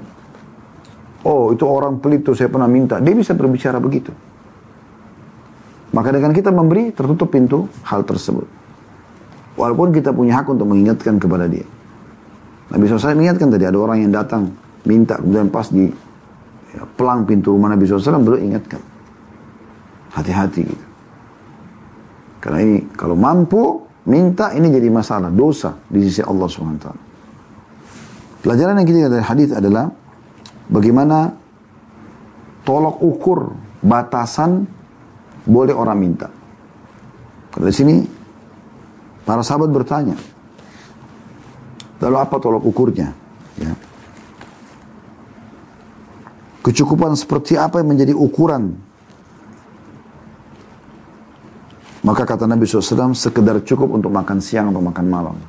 [1.24, 3.00] Oh itu orang pelit tuh saya pernah minta.
[3.00, 4.12] Dia bisa berbicara begitu.
[5.92, 8.61] Maka dengan kita memberi tertutup pintu hal tersebut.
[9.62, 11.62] Walaupun kita punya hak untuk mengingatkan kepada dia.
[12.74, 14.50] Nabi SAW mengingatkan tadi ada orang yang datang
[14.90, 15.86] minta kemudian pas di
[16.74, 18.82] ya, pelang pintu rumah Nabi SAW belum ingatkan.
[20.18, 20.86] Hati-hati gitu.
[22.42, 26.88] Karena ini kalau mampu minta ini jadi masalah dosa di sisi Allah SWT.
[28.42, 29.94] Pelajaran yang kita dari hadis adalah
[30.74, 31.38] bagaimana
[32.66, 33.54] tolok ukur
[33.86, 34.66] batasan
[35.46, 36.34] boleh orang minta.
[37.54, 37.96] Karena di sini
[39.32, 40.20] para sahabat bertanya,
[42.04, 43.16] lalu apa tolok ukurnya?
[43.56, 43.72] Ya.
[46.68, 48.76] Kecukupan seperti apa yang menjadi ukuran?
[52.04, 55.40] Maka kata Nabi SAW, sekedar cukup untuk makan siang atau makan malam.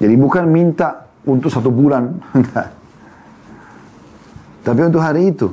[0.00, 2.16] Jadi bukan minta untuk satu bulan.
[4.64, 5.52] Tapi untuk hari itu,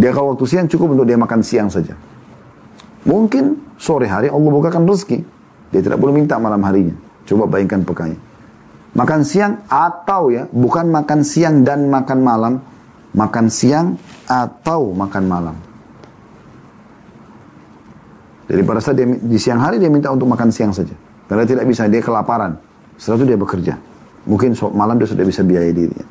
[0.00, 1.92] dia kalau waktu siang cukup untuk dia makan siang saja.
[3.06, 5.22] Mungkin sore hari Allah bukakan rezeki.
[5.70, 6.94] Dia tidak boleh minta malam harinya.
[7.22, 8.18] Coba bayangkan pekanya.
[8.96, 12.54] Makan siang atau ya, bukan makan siang dan makan malam.
[13.16, 13.96] Makan siang
[14.26, 15.56] atau makan malam.
[18.46, 20.94] Jadi pada saat dia, di siang hari dia minta untuk makan siang saja.
[21.26, 22.54] Karena tidak bisa, dia kelaparan.
[22.94, 23.74] Setelah itu dia bekerja.
[24.26, 26.06] Mungkin malam dia sudah bisa biaya dirinya.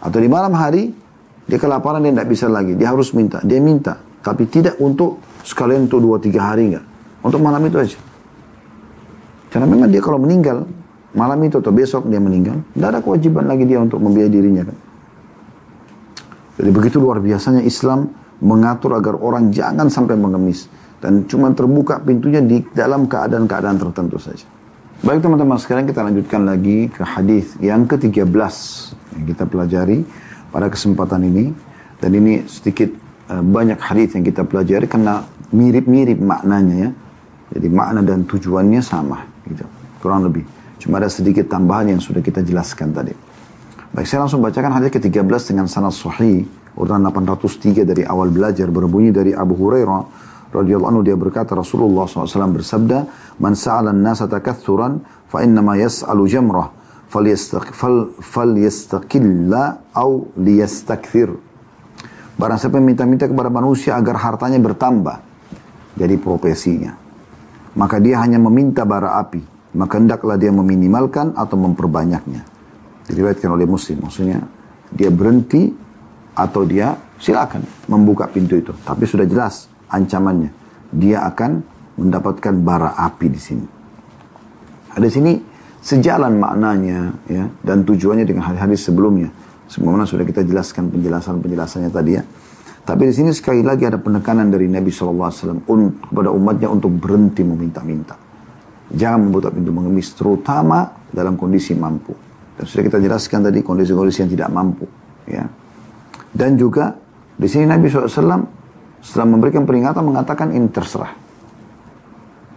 [0.00, 0.92] Atau di malam hari,
[1.44, 2.72] dia kelaparan, dia tidak bisa lagi.
[2.74, 3.44] Dia harus minta.
[3.44, 4.00] Dia minta.
[4.24, 6.84] Tapi tidak untuk sekalian untuk dua tiga hari enggak.
[7.22, 7.98] Untuk malam itu aja.
[9.52, 10.64] Karena memang dia kalau meninggal,
[11.12, 14.76] malam itu atau besok dia meninggal, tidak ada kewajiban lagi dia untuk membiayai dirinya kan.
[16.56, 18.10] Jadi begitu luar biasanya Islam
[18.42, 20.66] mengatur agar orang jangan sampai mengemis.
[21.02, 24.46] Dan cuma terbuka pintunya di dalam keadaan-keadaan tertentu saja.
[25.02, 28.22] Baik teman-teman sekarang kita lanjutkan lagi ke hadis yang ke-13
[29.18, 30.06] yang kita pelajari
[30.54, 31.50] pada kesempatan ini
[31.98, 32.94] dan ini sedikit
[33.28, 36.90] banyak hadis yang kita pelajari karena mirip-mirip maknanya ya.
[37.52, 39.68] Jadi makna dan tujuannya sama gitu.
[40.00, 40.40] Kurang lebih.
[40.80, 43.12] Cuma ada sedikit tambahan yang sudah kita jelaskan tadi.
[43.92, 49.12] Baik, saya langsung bacakan hadis ke-13 dengan sanad sahih urutan 803 dari awal belajar berbunyi
[49.12, 50.00] dari Abu Hurairah
[50.48, 53.04] radhiyallahu anhu dia berkata Rasulullah SAW bersabda,
[53.36, 56.72] "Man sa'ala an-nasa takaththuran fa innama yas'alu jamrah
[57.12, 61.51] falyastaqilla au liyastakthir."
[62.42, 65.22] Barang siapa yang minta-minta kepada manusia agar hartanya bertambah
[65.94, 66.90] jadi profesinya,
[67.78, 69.38] maka dia hanya meminta bara api,
[69.78, 72.42] maka hendaklah dia meminimalkan atau memperbanyaknya.
[73.06, 74.42] Diriwayatkan oleh Muslim, maksudnya
[74.90, 75.70] dia berhenti
[76.34, 80.50] atau dia silakan membuka pintu itu, tapi sudah jelas ancamannya.
[80.90, 81.62] Dia akan
[81.94, 83.66] mendapatkan bara api di sini.
[84.98, 85.38] Ada sini
[85.78, 89.30] sejalan maknanya ya dan tujuannya dengan hadis-hadis sebelumnya.
[89.72, 92.22] Sebagaimana sudah kita jelaskan penjelasan-penjelasannya tadi ya.
[92.82, 95.64] Tapi di sini sekali lagi ada penekanan dari Nabi SAW
[96.12, 98.18] kepada umatnya untuk berhenti meminta-minta.
[98.92, 102.12] Jangan membuka pintu mengemis, terutama dalam kondisi mampu.
[102.58, 104.84] Dan sudah kita jelaskan tadi kondisi-kondisi yang tidak mampu.
[105.24, 105.48] Ya.
[106.28, 106.92] Dan juga
[107.32, 108.12] di sini Nabi SAW
[109.00, 111.16] setelah memberikan peringatan mengatakan ini terserah.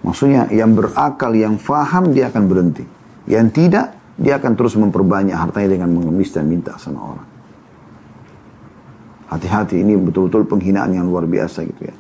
[0.04, 2.84] Maksudnya yang berakal, yang faham dia akan berhenti.
[3.26, 7.28] Yang tidak, dia akan terus memperbanyak hartanya dengan mengemis dan minta sama orang.
[9.28, 11.96] Hati-hati ini betul-betul penghinaan yang luar biasa gitu ya.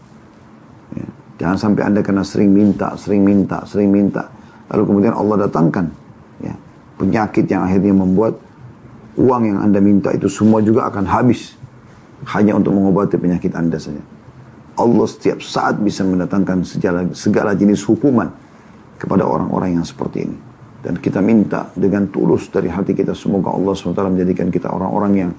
[0.95, 1.07] ya.
[1.43, 4.31] Jangan sampai anda kena sering minta, sering minta, sering minta.
[4.71, 5.91] Lalu kemudian Allah datangkan
[6.39, 6.55] ya,
[6.95, 8.39] penyakit yang akhirnya membuat
[9.19, 11.59] uang yang anda minta itu semua juga akan habis.
[12.25, 14.01] Hanya untuk mengobati penyakit anda saja.
[14.79, 18.31] Allah setiap saat bisa mendatangkan segala, segala jenis hukuman
[18.95, 20.54] kepada orang-orang yang seperti ini.
[20.85, 25.31] Dan kita minta dengan tulus dari hati kita semoga Allah SWT menjadikan kita orang-orang yang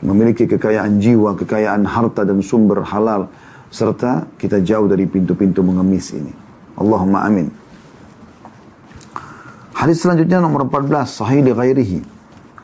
[0.00, 3.28] memiliki kekayaan jiwa, kekayaan harta dan sumber halal,
[3.68, 6.32] serta kita jauh dari pintu-pintu mengemis ini.
[6.80, 7.52] Allahumma amin.
[9.76, 12.00] Hadis selanjutnya nomor 14, sahih di ghairihi.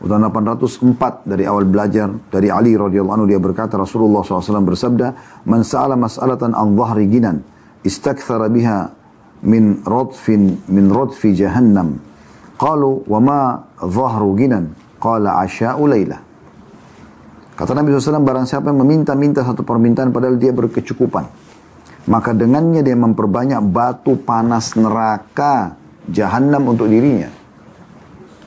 [0.00, 5.12] Udah 804 dari awal belajar dari Ali radhiyallahu anhu dia berkata Rasulullah SAW bersabda,
[5.44, 7.42] "Man sa'ala mas'alatan an dhahri ginan,
[7.82, 8.94] istakthara biha
[9.44, 11.98] min radfin min radfi jahannam."
[12.58, 13.40] Qalu, "Wa ma
[13.78, 16.20] dhahru ginan?" Qala, "Asha'u lailah."
[17.58, 21.26] Kata Nabi SAW, barang siapa yang meminta-minta satu permintaan padahal dia berkecukupan.
[22.06, 25.74] Maka dengannya dia memperbanyak batu panas neraka
[26.06, 27.28] jahanam untuk dirinya.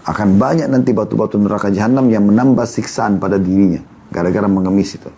[0.07, 3.83] Akan banyak nanti batu-batu neraka jahanam yang menambah siksaan pada dirinya.
[4.09, 5.11] Gara-gara mengemis itu.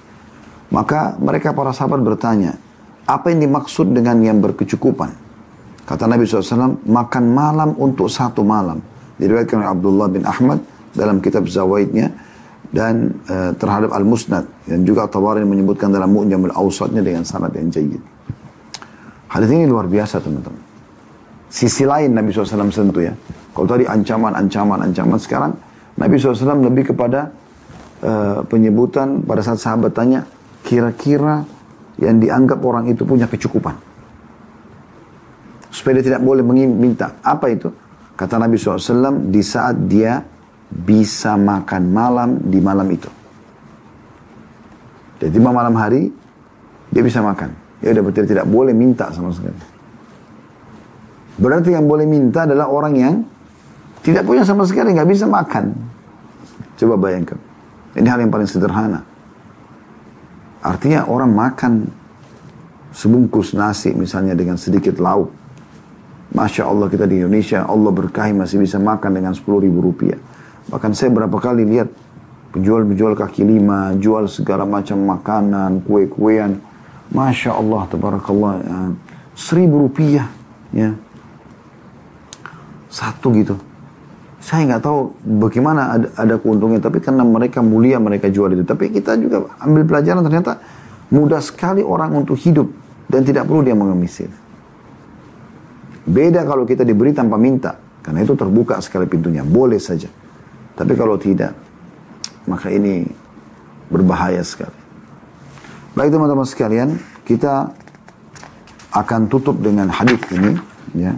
[0.73, 2.57] Maka mereka para sahabat bertanya,
[3.05, 5.22] apa yang dimaksud dengan yang berkecukupan?
[5.83, 8.79] Kata Nabi SAW, makan malam untuk satu malam.
[9.19, 10.63] Diriwayatkan oleh Abdullah bin Ahmad
[10.95, 12.11] dalam kitab Zawaidnya
[12.73, 18.01] dan uh, terhadap Al-Musnad dan juga Tawarin menyebutkan dalam Mu'jamul Awsatnya dengan sanad yang jayid.
[19.29, 20.61] Hadis ini luar biasa teman-teman.
[21.53, 23.13] Sisi lain Nabi SAW sentuh ya.
[23.53, 25.53] Kalau tadi ancaman, ancaman, ancaman sekarang
[26.01, 27.29] Nabi SAW lebih kepada
[28.01, 30.25] uh, penyebutan pada saat sahabat tanya
[30.65, 31.45] kira-kira
[32.01, 33.92] yang dianggap orang itu punya kecukupan.
[35.73, 37.17] Supaya dia tidak boleh meminta.
[37.25, 37.73] Apa itu?
[38.13, 40.21] Kata Nabi SAW di saat dia
[40.69, 43.09] bisa makan malam di malam itu.
[45.17, 46.13] Jadi malam hari
[46.93, 47.49] dia bisa makan.
[47.81, 49.57] Ya udah berarti tidak boleh minta sama sekali.
[51.41, 53.15] Berarti yang boleh minta adalah orang yang
[54.05, 55.73] tidak punya sama sekali, nggak bisa makan.
[56.77, 57.39] Coba bayangkan.
[57.97, 59.01] Ini hal yang paling sederhana.
[60.63, 61.87] Artinya orang makan
[62.93, 65.42] sebungkus nasi misalnya dengan sedikit lauk.
[66.33, 70.17] Masya Allah kita di Indonesia, Allah berkahi masih bisa makan dengan 10 ribu rupiah.
[70.73, 71.93] Bahkan saya berapa kali lihat
[72.57, 76.57] penjual-penjual kaki lima, jual segala macam makanan, kue-kuean.
[77.13, 78.53] Masya Allah, tabarakallah.
[78.65, 78.77] Ya.
[79.37, 80.25] Seribu rupiah.
[80.73, 80.97] Ya.
[82.89, 83.53] Satu gitu.
[84.41, 88.65] Saya nggak tahu bagaimana ada, ada keuntungannya, tapi karena mereka mulia mereka jual itu.
[88.65, 90.57] Tapi kita juga ambil pelajaran ternyata
[91.13, 92.67] mudah sekali orang untuk hidup
[93.05, 94.25] dan tidak perlu dia mengemis.
[96.03, 100.11] Beda kalau kita diberi tanpa minta, karena itu terbuka sekali pintunya, boleh saja.
[100.75, 101.55] Tapi kalau tidak,
[102.43, 103.07] maka ini
[103.87, 104.75] berbahaya sekali.
[105.95, 107.71] Baik teman-teman sekalian, kita
[108.91, 110.59] akan tutup dengan hadis ini,
[110.97, 111.15] ya.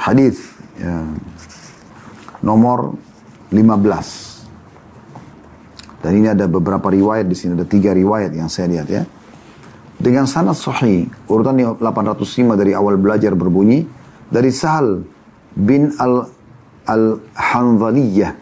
[0.00, 0.40] Hadis
[0.80, 1.04] ya,
[2.40, 2.96] nomor
[3.52, 4.40] 15.
[6.00, 9.04] Dan ini ada beberapa riwayat di sini, ada tiga riwayat yang saya lihat ya.
[10.00, 13.84] Dengan sanad sahih, urutan 805 dari awal belajar berbunyi,
[14.30, 15.02] dari Sahal
[15.54, 16.30] bin al
[16.86, 18.34] al-Hanzaliyah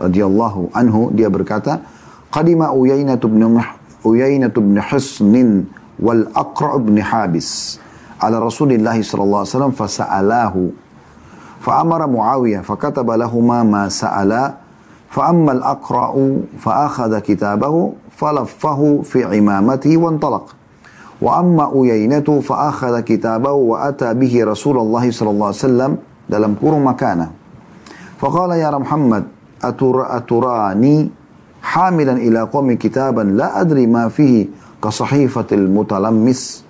[0.00, 1.82] radhiyallahu anhu dia berkata
[2.32, 3.60] qadima Uyainah bin
[4.02, 5.66] Uyainah bin Husn
[6.02, 7.78] wal Aqra bin Habis
[8.18, 10.62] ala Rasulillah sallallahu alaihi wasallam fasa'alahu
[11.62, 14.54] فأمر معاوية فكتب لهما ما سألا
[15.10, 20.54] فأما الأقرأ فأخذ كتابه فلفه في عمامته وانطلق
[21.22, 25.92] وأما أيينة فأخذ كتابه وأتى به رسول الله صلى الله عليه وسلم
[26.30, 27.30] دلم كور مكانه.
[28.18, 29.24] فقال يا محمد
[29.62, 31.10] أتر أتراني
[31.62, 34.46] حاملا إلى قوم كتابا لا أدري ما فيه
[34.84, 36.64] كصحيفة المتلمس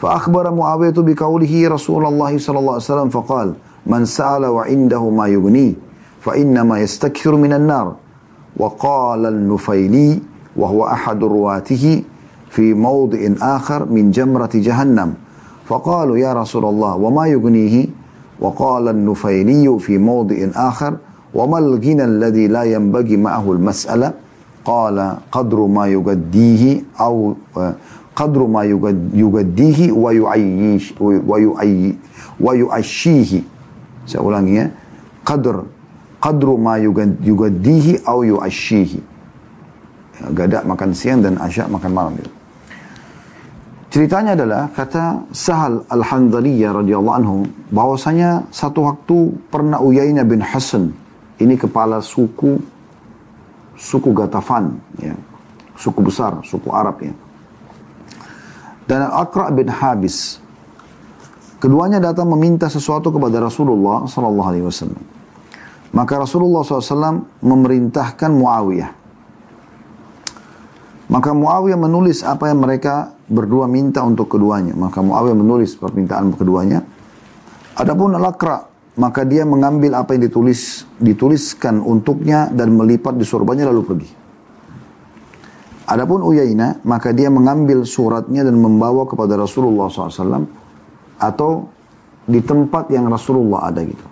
[0.00, 3.48] فأخبر معاوية بقوله رسول الله صلى الله عليه وسلم فقال
[3.86, 5.74] من سأل وعنده ما يغني
[6.20, 7.94] فإنما يستكثر من النار.
[8.56, 10.20] وقال النفيلي
[10.56, 12.02] وهو أحد رواته
[12.50, 15.14] في موضع آخر من جمرة جهنم.
[15.68, 17.86] فقالوا يا رسول الله وما يغنيه؟
[18.40, 20.96] وقال النفيلي في موضع آخر
[21.34, 24.12] وما الغنى الذي لا ينبغي معه المسألة؟
[24.64, 27.34] قال قدر ما يقديه أو
[28.16, 28.62] قدر ما
[29.14, 31.94] يقديه ويعيش ويعي
[32.40, 33.32] ويعشيه.
[34.08, 34.72] Saya ulangi ya.
[35.28, 35.68] qadr
[36.24, 39.00] qadru ma yugaddihi au yu'ashihi
[40.32, 41.92] gadak makan siang dan asya makan
[43.88, 47.36] Ceritanya adalah kata Sahal Al-Handaliyah radhiyallahu anhu
[47.72, 50.92] bahwasanya satu waktu pernah Uyainah bin Hasan
[51.40, 52.60] ini kepala suku
[53.80, 55.16] suku Gatafan ya
[55.72, 57.16] suku besar suku Arab ya.
[58.84, 60.36] Dan Al-Aqra bin Habis
[61.56, 65.00] keduanya datang meminta sesuatu kepada Rasulullah sallallahu alaihi wasallam.
[65.88, 68.92] Maka Rasulullah SAW memerintahkan Muawiyah
[71.08, 74.76] maka Muawiyah menulis apa yang mereka berdua minta untuk keduanya.
[74.76, 76.84] Maka Muawiyah menulis permintaan keduanya.
[77.80, 78.68] Adapun Al-Aqra,
[79.00, 84.10] maka dia mengambil apa yang ditulis dituliskan untuknya dan melipat di sorbannya lalu pergi.
[85.88, 90.44] Adapun Uyaina, maka dia mengambil suratnya dan membawa kepada Rasulullah SAW
[91.16, 91.72] atau
[92.28, 94.04] di tempat yang Rasulullah ada gitu.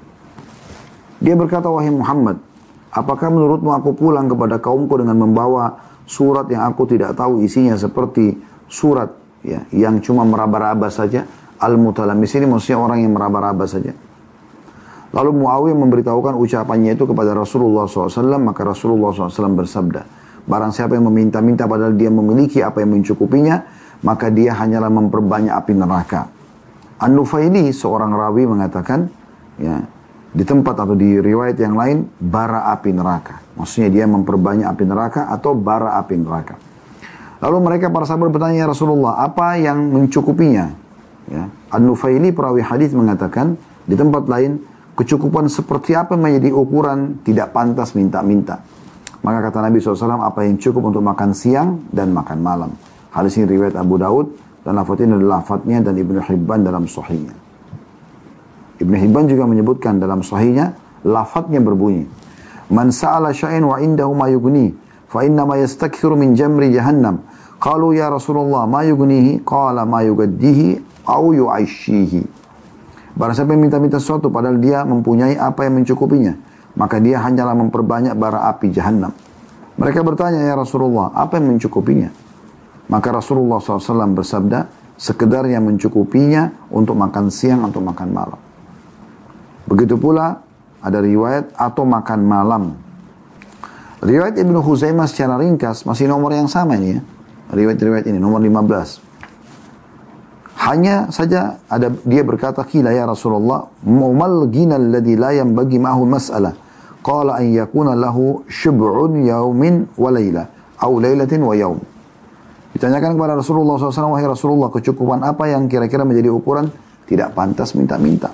[1.21, 2.41] Dia berkata, wahai Muhammad,
[2.89, 5.77] apakah menurutmu aku pulang kepada kaumku dengan membawa
[6.07, 8.39] surat yang aku tidak tahu isinya seperti
[8.71, 9.11] surat
[9.43, 11.27] ya yang cuma meraba-raba saja
[11.59, 13.93] al-mutalamis ini maksudnya orang yang meraba-raba saja.
[15.11, 20.03] Lalu Muawiyah memberitahukan ucapannya itu kepada Rasulullah SAW maka Rasulullah SAW bersabda
[20.47, 23.67] barang siapa yang meminta-minta padahal dia memiliki apa yang mencukupinya
[24.07, 26.31] maka dia hanyalah memperbanyak api neraka.
[26.97, 29.11] An-Nufaili seorang rawi mengatakan
[29.61, 29.85] ya
[30.37, 33.41] di tempat atau di riwayat yang lain bara api neraka.
[33.57, 36.61] Maksudnya dia memperbanyak api neraka atau bara api neraka.
[37.41, 40.77] Lalu mereka para sahabat bertanya ya Rasulullah, apa yang mencukupinya?
[41.33, 41.49] Ya.
[41.73, 43.57] An-Nufaili perawi hadis mengatakan
[43.89, 44.61] di tempat lain
[44.93, 48.61] kecukupan seperti apa menjadi ukuran tidak pantas minta-minta.
[49.25, 52.71] Maka kata Nabi SAW apa yang cukup untuk makan siang dan makan malam.
[53.09, 57.46] Hadis ini riwayat Abu Daud dan lafaz ini adalah lafadznya dan Ibnu Hibban dalam sahihnya.
[58.77, 62.05] Ibn Hibban juga menyebutkan dalam sahihnya, lafadznya berbunyi.
[62.69, 64.75] Man sa'ala sya'in wa indahu ma yugni,
[65.09, 67.25] fa inna ma yastakthiru min jamri jahannam.
[67.57, 70.77] Qalu ya Rasulullah ma yugnihi, qala ma yugaddihi,
[71.09, 72.23] au yu'aishihi.
[73.17, 76.37] Barang siapa yang minta-minta sesuatu padahal dia mempunyai apa yang mencukupinya,
[76.77, 79.17] maka dia hanyalah memperbanyak bara api jahannam.
[79.81, 82.13] Mereka bertanya, ya Rasulullah, apa yang mencukupinya?
[82.93, 84.69] Maka Rasulullah SAW bersabda,
[85.01, 88.41] sekedar yang mencukupinya untuk makan siang atau makan malam.
[89.67, 90.43] Begitu pula
[90.79, 92.63] ada riwayat atau makan malam.
[94.03, 97.01] Riwayat Ibnu Huzaimah secara ringkas masih nomor yang sama ini ya.
[97.51, 99.03] Riwayat-riwayat ini nomor 15.
[100.67, 106.55] Hanya saja ada dia berkata kila ya Rasulullah mumal ginal ladzi la bagi ma'hu mas'alah.
[107.03, 110.43] Qala an yakuna lahu syub'un yaumin wa laila
[110.83, 111.79] au lailatin wa yaum.
[112.77, 116.69] Ditanyakan kepada Rasulullah SAW, wahai Rasulullah, kecukupan apa yang kira-kira menjadi ukuran
[117.09, 118.29] tidak pantas minta-minta.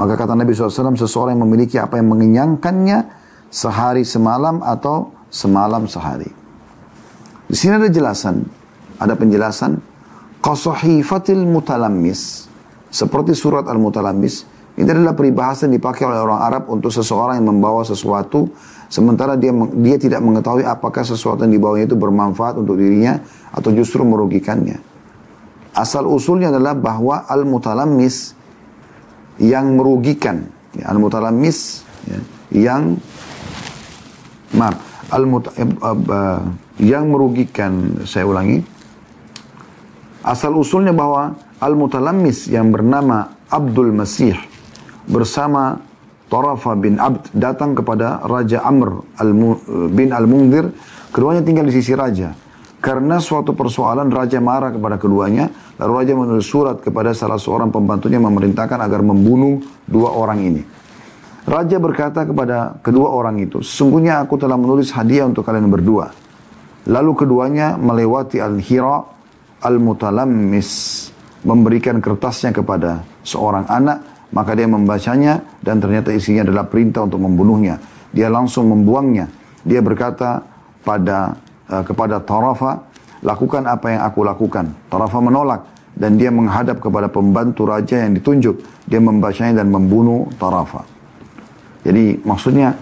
[0.00, 3.04] Maka kata Nabi SAW, seseorang yang memiliki apa yang mengenyangkannya
[3.52, 6.32] sehari semalam atau semalam sehari.
[7.44, 8.48] Di sini ada jelasan,
[8.96, 9.76] ada penjelasan
[10.40, 12.48] qasahifatil mutalammis
[12.88, 14.48] seperti surat al-mutalammis
[14.80, 18.48] ini adalah peribahasa yang dipakai oleh orang Arab untuk seseorang yang membawa sesuatu
[18.88, 23.20] sementara dia dia tidak mengetahui apakah sesuatu yang dibawanya itu bermanfaat untuk dirinya
[23.52, 24.80] atau justru merugikannya.
[25.76, 28.34] Asal usulnya adalah bahwa al-mutalammis
[29.40, 30.46] yang merugikan.
[30.70, 32.18] Ya, al-mutalamis ya,
[32.54, 32.82] yang
[34.54, 36.42] maaf al uh, uh,
[36.78, 38.62] yang merugikan saya ulangi
[40.22, 44.38] asal usulnya bahwa al-mutalamis yang bernama Abdul Masih
[45.10, 45.82] bersama
[46.30, 49.02] Tarafa bin Abd datang kepada Raja Amr
[49.90, 50.70] bin Al-Mungdir
[51.10, 52.38] keduanya tinggal di sisi raja
[52.80, 58.16] karena suatu persoalan raja marah kepada keduanya, lalu raja menulis surat kepada salah seorang pembantunya
[58.16, 60.62] memerintahkan agar membunuh dua orang ini.
[61.44, 66.08] Raja berkata kepada kedua orang itu, sesungguhnya aku telah menulis hadiah untuk kalian berdua.
[66.88, 69.04] Lalu keduanya melewati Al-Hira
[69.60, 70.70] Al-Mutalammis,
[71.44, 77.76] memberikan kertasnya kepada seorang anak, maka dia membacanya dan ternyata isinya adalah perintah untuk membunuhnya.
[78.08, 79.28] Dia langsung membuangnya.
[79.60, 80.40] Dia berkata
[80.80, 81.36] pada
[81.70, 82.84] uh, kepada Tarafa,
[83.22, 84.74] lakukan apa yang aku lakukan.
[84.90, 85.64] Tarafa menolak
[85.94, 88.60] dan dia menghadap kepada pembantu raja yang ditunjuk.
[88.90, 90.82] Dia membacanya dan membunuh Tarafa.
[91.86, 92.74] Jadi maksudnya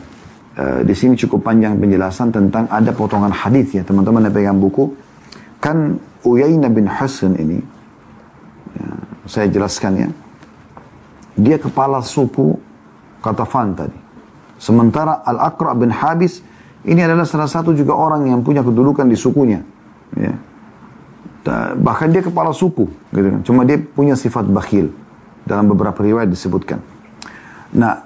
[0.57, 4.91] uh, di sini cukup panjang penjelasan tentang ada potongan hadis ya teman-teman yang pegang buku.
[5.61, 7.59] Kan Uyainah bin Hasan ini,
[8.75, 8.89] ya,
[9.27, 10.09] saya jelaskan ya.
[11.39, 12.59] dia kepala suku
[13.23, 13.99] Katafan tadi.
[14.59, 16.43] Sementara Al-Aqra bin Habis
[16.89, 19.61] ini adalah salah satu juga orang yang punya kedudukan di sukunya.
[20.17, 20.35] Ya.
[21.77, 23.41] Bahkan dia kepala suku, gitu kan.
[23.45, 24.93] Cuma dia punya sifat bakhil.
[25.49, 26.77] Dalam beberapa riwayat disebutkan.
[27.73, 28.05] Nah,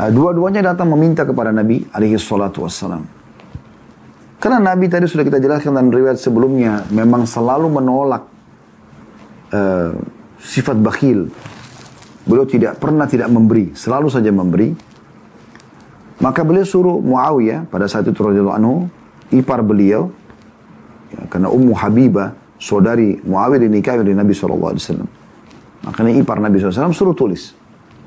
[0.00, 3.04] uh, dua-duanya datang meminta kepada Nabi alaihi salatu wassalam.
[4.40, 8.24] Karena Nabi tadi sudah kita jelaskan dalam riwayat sebelumnya memang selalu menolak
[9.52, 9.92] uh,
[10.40, 11.28] sifat bakhil.
[12.24, 14.91] Beliau tidak pernah tidak memberi, selalu saja memberi.
[16.22, 18.86] Maka beliau suruh Muawiyah pada saat itu radhiyallahu anhu,
[19.34, 20.14] ipar beliau
[21.10, 24.78] ya, karena Ummu Habibah saudari Muawiyah dinikahi oleh Nabi SAW.
[25.82, 27.58] Makanya ipar Nabi SAW suruh tulis.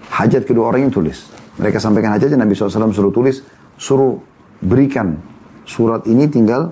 [0.08, 1.28] Hajat kedua orang yang tulis.
[1.60, 3.44] Mereka sampaikan hajatnya Nabi SAW suruh tulis,
[3.76, 4.16] suruh
[4.64, 5.20] berikan
[5.68, 6.72] surat ini tinggal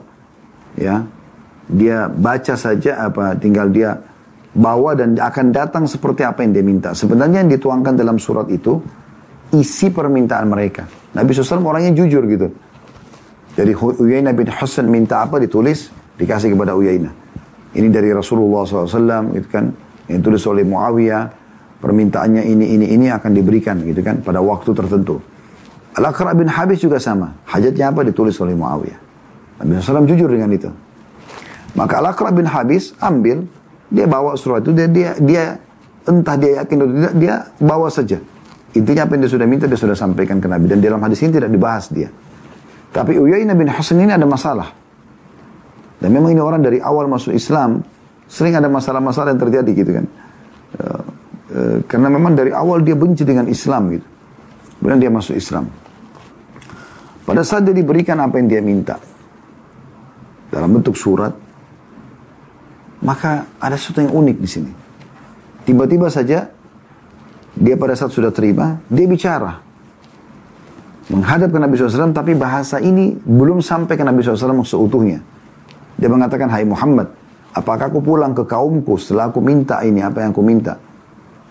[0.79, 1.03] ya
[1.67, 3.99] dia baca saja apa tinggal dia
[4.53, 6.89] bawa dan akan datang seperti apa yang dia minta.
[6.93, 8.79] Sebenarnya yang dituangkan dalam surat itu
[9.53, 10.89] isi permintaan mereka.
[11.13, 12.49] Nabi SAW orangnya jujur gitu.
[13.53, 17.13] Jadi Uyainah bin Hasan minta apa ditulis, dikasih kepada Uyainah.
[17.73, 19.69] Ini dari Rasulullah SAW gitu kan
[20.09, 21.23] yang tulis oleh Muawiyah
[21.81, 25.21] permintaannya ini ini ini akan diberikan gitu kan pada waktu tertentu.
[25.93, 27.37] Al-Aqra bin Habis juga sama.
[27.45, 28.99] Hajatnya apa ditulis oleh Muawiyah.
[29.61, 30.69] Nabi SAW jujur dengan itu.
[31.77, 33.45] Maka Al-Aqra bin Habis ambil,
[33.93, 35.43] dia bawa surat itu, dia, dia, dia
[36.09, 38.17] entah dia yakin atau tidak, dia bawa saja.
[38.73, 40.65] Intinya apa yang dia sudah minta, dia sudah sampaikan ke Nabi.
[40.65, 42.09] Dan dalam hadis ini tidak dibahas dia.
[42.93, 44.73] Tapi Uyainah bin Hasan ini ada masalah.
[46.01, 47.85] Dan memang ini orang dari awal masuk Islam,
[48.33, 50.05] Sering ada masalah-masalah yang terjadi gitu kan.
[50.73, 51.03] Uh,
[51.53, 54.07] uh, karena memang dari awal dia benci dengan Islam gitu.
[54.79, 55.69] Kemudian dia masuk Islam.
[57.23, 58.97] Pada saat dia diberikan apa yang dia minta.
[60.49, 61.29] Dalam bentuk surat.
[63.03, 64.71] Maka ada sesuatu yang unik di sini.
[65.67, 66.49] Tiba-tiba saja
[67.53, 69.61] dia pada saat sudah terima, dia bicara.
[71.11, 75.19] Menghadap ke Nabi SAW, tapi bahasa ini belum sampai ke Nabi SAW seutuhnya.
[75.99, 77.11] Dia mengatakan, Hai Muhammad,
[77.53, 80.81] Apakah aku pulang ke kaumku setelah aku minta ini, apa yang aku minta?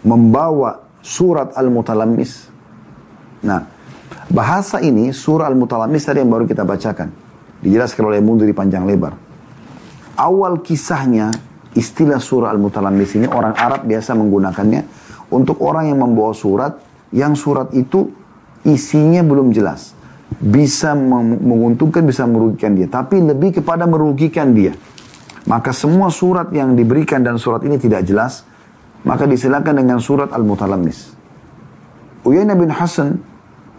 [0.03, 2.51] Membawa surat Al-Mutalammis.
[3.47, 3.63] Nah,
[4.27, 7.07] bahasa ini, surah Al-Mutalammis tadi yang baru kita bacakan.
[7.63, 9.15] Dijelaskan oleh Mundur di panjang lebar.
[10.19, 11.31] Awal kisahnya,
[11.79, 15.02] istilah surah Al-Mutalammis ini, orang Arab biasa menggunakannya
[15.33, 16.77] untuk orang yang membawa surat,
[17.09, 18.13] yang surat itu
[18.69, 19.97] isinya belum jelas.
[20.37, 22.89] Bisa menguntungkan, bisa merugikan dia.
[22.89, 24.77] Tapi lebih kepada merugikan dia.
[25.49, 28.47] Maka semua surat yang diberikan dan surat ini tidak jelas,
[29.03, 31.17] maka disilakan dengan surat Al-Mutalammis.
[32.23, 33.19] Uyainah bin Hasan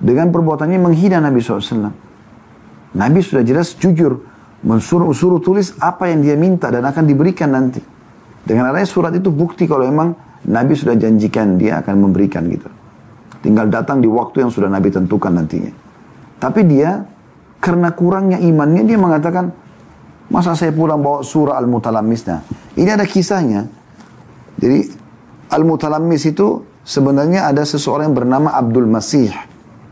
[0.04, 1.94] dengan perbuatannya menghina Nabi SAW.
[2.94, 4.20] Nabi sudah jelas jujur
[4.64, 7.84] mensuruh suruh tulis apa yang dia minta dan akan diberikan nanti.
[8.44, 12.68] Dengan adanya surat itu bukti kalau memang Nabi sudah janjikan dia akan memberikan gitu.
[13.44, 15.72] Tinggal datang di waktu yang sudah Nabi tentukan nantinya.
[16.40, 17.04] Tapi dia
[17.64, 19.64] karena kurangnya imannya dia mengatakan
[20.32, 22.26] Masa saya pulang bawa surah Al-Mutalammis?
[22.26, 22.42] Nah,
[22.74, 23.70] ini ada kisahnya.
[24.58, 24.88] Jadi,
[25.52, 29.30] Al-Mutalammis itu sebenarnya ada seseorang yang bernama Abdul Masih.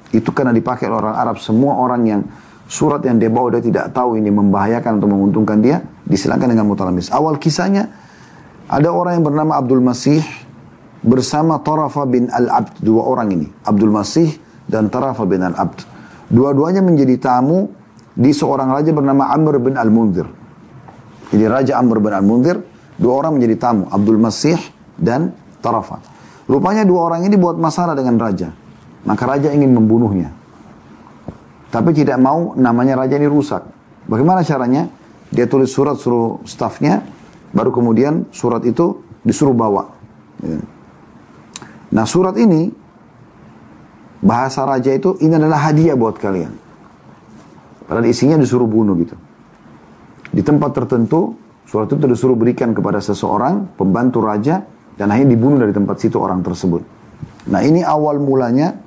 [0.09, 1.37] Itu karena dipakai oleh orang Arab.
[1.37, 2.21] Semua orang yang
[2.65, 7.13] surat yang dia bawa dia tidak tahu ini membahayakan atau menguntungkan dia, disilakan dengan Mutalammis.
[7.13, 7.91] Awal kisahnya,
[8.65, 10.23] ada orang yang bernama Abdul Masih
[11.01, 12.81] bersama Tarafa bin Al-Abd.
[12.81, 13.47] Dua orang ini.
[13.65, 14.37] Abdul Masih
[14.69, 15.83] dan Tarafa bin Al-Abd.
[16.31, 17.67] Dua-duanya menjadi tamu
[18.15, 20.27] di seorang raja bernama Amr bin Al-Munzir.
[21.31, 22.59] Jadi Raja Amr bin Al-Munzir,
[22.99, 24.59] dua orang menjadi tamu, Abdul Masih
[24.99, 25.31] dan
[25.63, 26.03] Tarafa.
[26.47, 28.51] Rupanya dua orang ini buat masalah dengan raja.
[29.07, 30.29] Maka raja ingin membunuhnya.
[31.71, 33.63] Tapi tidak mau namanya raja ini rusak.
[34.05, 34.91] Bagaimana caranya?
[35.31, 36.99] Dia tulis surat suruh stafnya,
[37.55, 39.87] baru kemudian surat itu disuruh bawa.
[41.91, 42.71] Nah surat ini,
[44.23, 46.55] bahasa raja itu, ini adalah hadiah buat kalian.
[47.87, 49.15] Padahal isinya disuruh bunuh gitu.
[50.31, 51.35] Di tempat tertentu,
[51.67, 54.63] surat itu disuruh berikan kepada seseorang, pembantu raja,
[54.95, 56.79] dan akhirnya dibunuh dari tempat situ orang tersebut.
[57.51, 58.79] Nah ini awal mulanya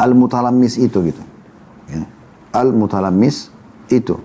[0.00, 1.22] Al-Mutalamis itu gitu.
[1.92, 2.08] Ya.
[2.56, 3.52] Al-Mutalamis
[3.92, 4.16] itu.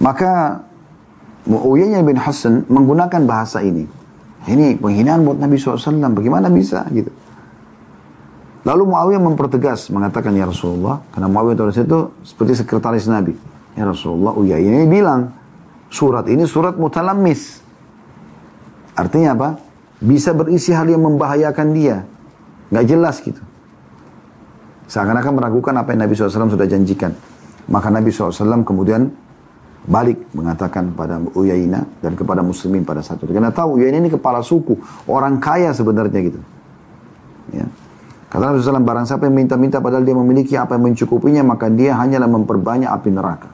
[0.00, 0.64] Maka
[1.44, 3.84] Uyainah bin Hasan menggunakan bahasa ini.
[4.46, 6.12] Ini penghinaan buat Nabi SAW.
[6.12, 7.10] Bagaimana bisa gitu.
[8.62, 13.34] Lalu Muawiyah mempertegas mengatakan ya Rasulullah karena Muawiyah pada itu seperti sekretaris Nabi.
[13.74, 15.34] Ya Rasulullah Uyai ini bilang
[15.90, 17.58] surat ini surat mutalammis.
[18.94, 19.48] Artinya apa?
[19.98, 22.06] Bisa berisi hal yang membahayakan dia.
[22.70, 23.42] Nggak jelas gitu.
[24.86, 27.16] Seakan-akan meragukan apa yang Nabi SAW sudah janjikan.
[27.70, 29.10] Maka Nabi SAW kemudian
[29.82, 33.34] balik mengatakan pada Uyaina dan kepada muslimin pada saat itu.
[33.34, 34.78] Karena tahu Uyaina ini kepala suku,
[35.10, 36.40] orang kaya sebenarnya gitu.
[37.50, 37.66] Ya.
[38.30, 41.98] Kata Nabi SAW, barang siapa yang minta-minta padahal dia memiliki apa yang mencukupinya, maka dia
[41.98, 43.50] hanyalah memperbanyak api neraka.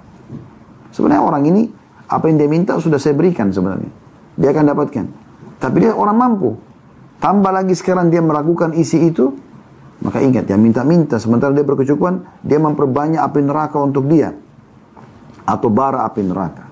[0.94, 1.62] Sebenarnya orang ini,
[2.06, 3.90] apa yang dia minta sudah saya berikan sebenarnya.
[4.38, 5.04] Dia akan dapatkan.
[5.58, 6.54] Tapi dia orang mampu.
[7.18, 9.34] Tambah lagi sekarang dia melakukan isi itu,
[9.98, 14.30] maka ingat, yang minta-minta, sementara dia berkecukupan, dia memperbanyak api neraka untuk dia
[15.48, 16.68] atau bara api neraka.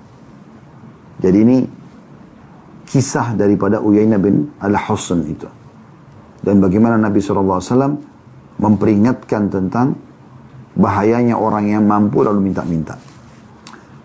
[1.17, 1.59] Jadi ini
[2.85, 5.49] kisah daripada Uyainah bin Al-Husn itu.
[6.45, 7.97] Dan bagaimana Nabi SAW
[8.61, 9.97] memperingatkan tentang
[10.77, 13.01] bahayanya orang yang mampu lalu minta-minta.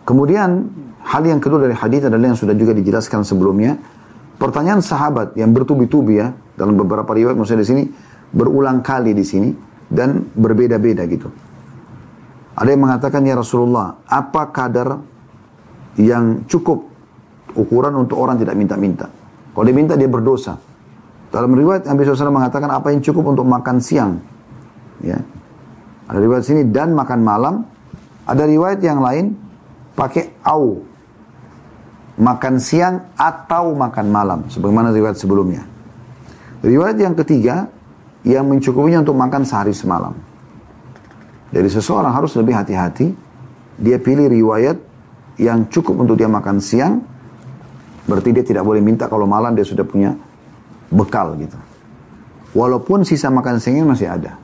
[0.07, 0.71] Kemudian
[1.03, 3.75] hal yang kedua dari hadis adalah yang sudah juga dijelaskan sebelumnya.
[4.39, 7.83] Pertanyaan sahabat yang bertubi-tubi ya dalam beberapa riwayat maksudnya di sini
[8.33, 9.53] berulang kali di sini
[9.85, 11.29] dan berbeda-beda gitu.
[12.61, 15.01] Ada yang mengatakan ya Rasulullah, apa kadar
[15.97, 16.85] yang cukup
[17.57, 19.09] ukuran untuk orang tidak minta-minta?
[19.49, 20.61] Kalau dia minta dia berdosa.
[21.33, 24.21] Dalam riwayat Nabi SAW mengatakan apa yang cukup untuk makan siang.
[25.01, 25.17] Ya.
[26.05, 27.65] Ada riwayat sini dan makan malam.
[28.29, 29.33] Ada riwayat yang lain
[29.97, 30.85] pakai au.
[32.21, 34.39] Makan siang atau makan malam.
[34.53, 35.65] Sebagaimana riwayat sebelumnya.
[36.61, 37.73] Riwayat yang ketiga
[38.21, 40.13] yang mencukupinya untuk makan sehari semalam.
[41.51, 43.11] Jadi seseorang harus lebih hati-hati.
[43.81, 44.77] Dia pilih riwayat
[45.39, 47.03] yang cukup untuk dia makan siang.
[48.07, 50.15] Berarti dia tidak boleh minta kalau malam dia sudah punya
[50.91, 51.59] bekal gitu.
[52.51, 54.35] Walaupun sisa makan siangnya masih ada.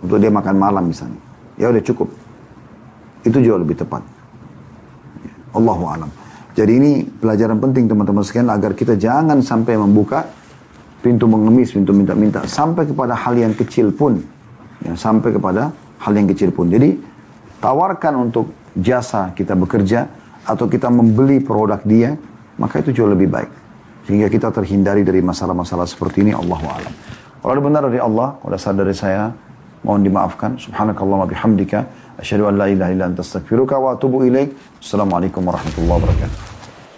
[0.00, 1.20] Untuk dia makan malam misalnya.
[1.60, 2.08] Ya udah cukup.
[3.24, 4.00] Itu jauh lebih tepat.
[5.52, 6.10] Allahu alam.
[6.56, 10.24] Jadi ini pelajaran penting teman-teman sekalian agar kita jangan sampai membuka
[11.00, 14.20] pintu mengemis, pintu minta-minta sampai kepada hal yang kecil pun.
[14.80, 15.68] Ya, sampai kepada
[16.00, 16.72] hal yang kecil pun.
[16.72, 16.96] Jadi
[17.60, 20.08] tawarkan untuk jasa kita bekerja
[20.48, 22.16] atau kita membeli produk dia,
[22.56, 23.50] maka itu jauh lebih baik.
[24.08, 26.94] Sehingga kita terhindari dari masalah-masalah seperti ini, Allah alam.
[27.40, 29.32] Kalau ada benar dari Allah, kalau ada salah dari saya,
[29.84, 30.56] mohon dimaafkan.
[30.60, 31.86] Subhanakallah bihamdika.
[32.20, 34.52] Asyhadu an la ilaha illa anta astaghfiruka wa atubu ilaik.
[34.80, 36.49] Assalamualaikum warahmatullahi wabarakatuh.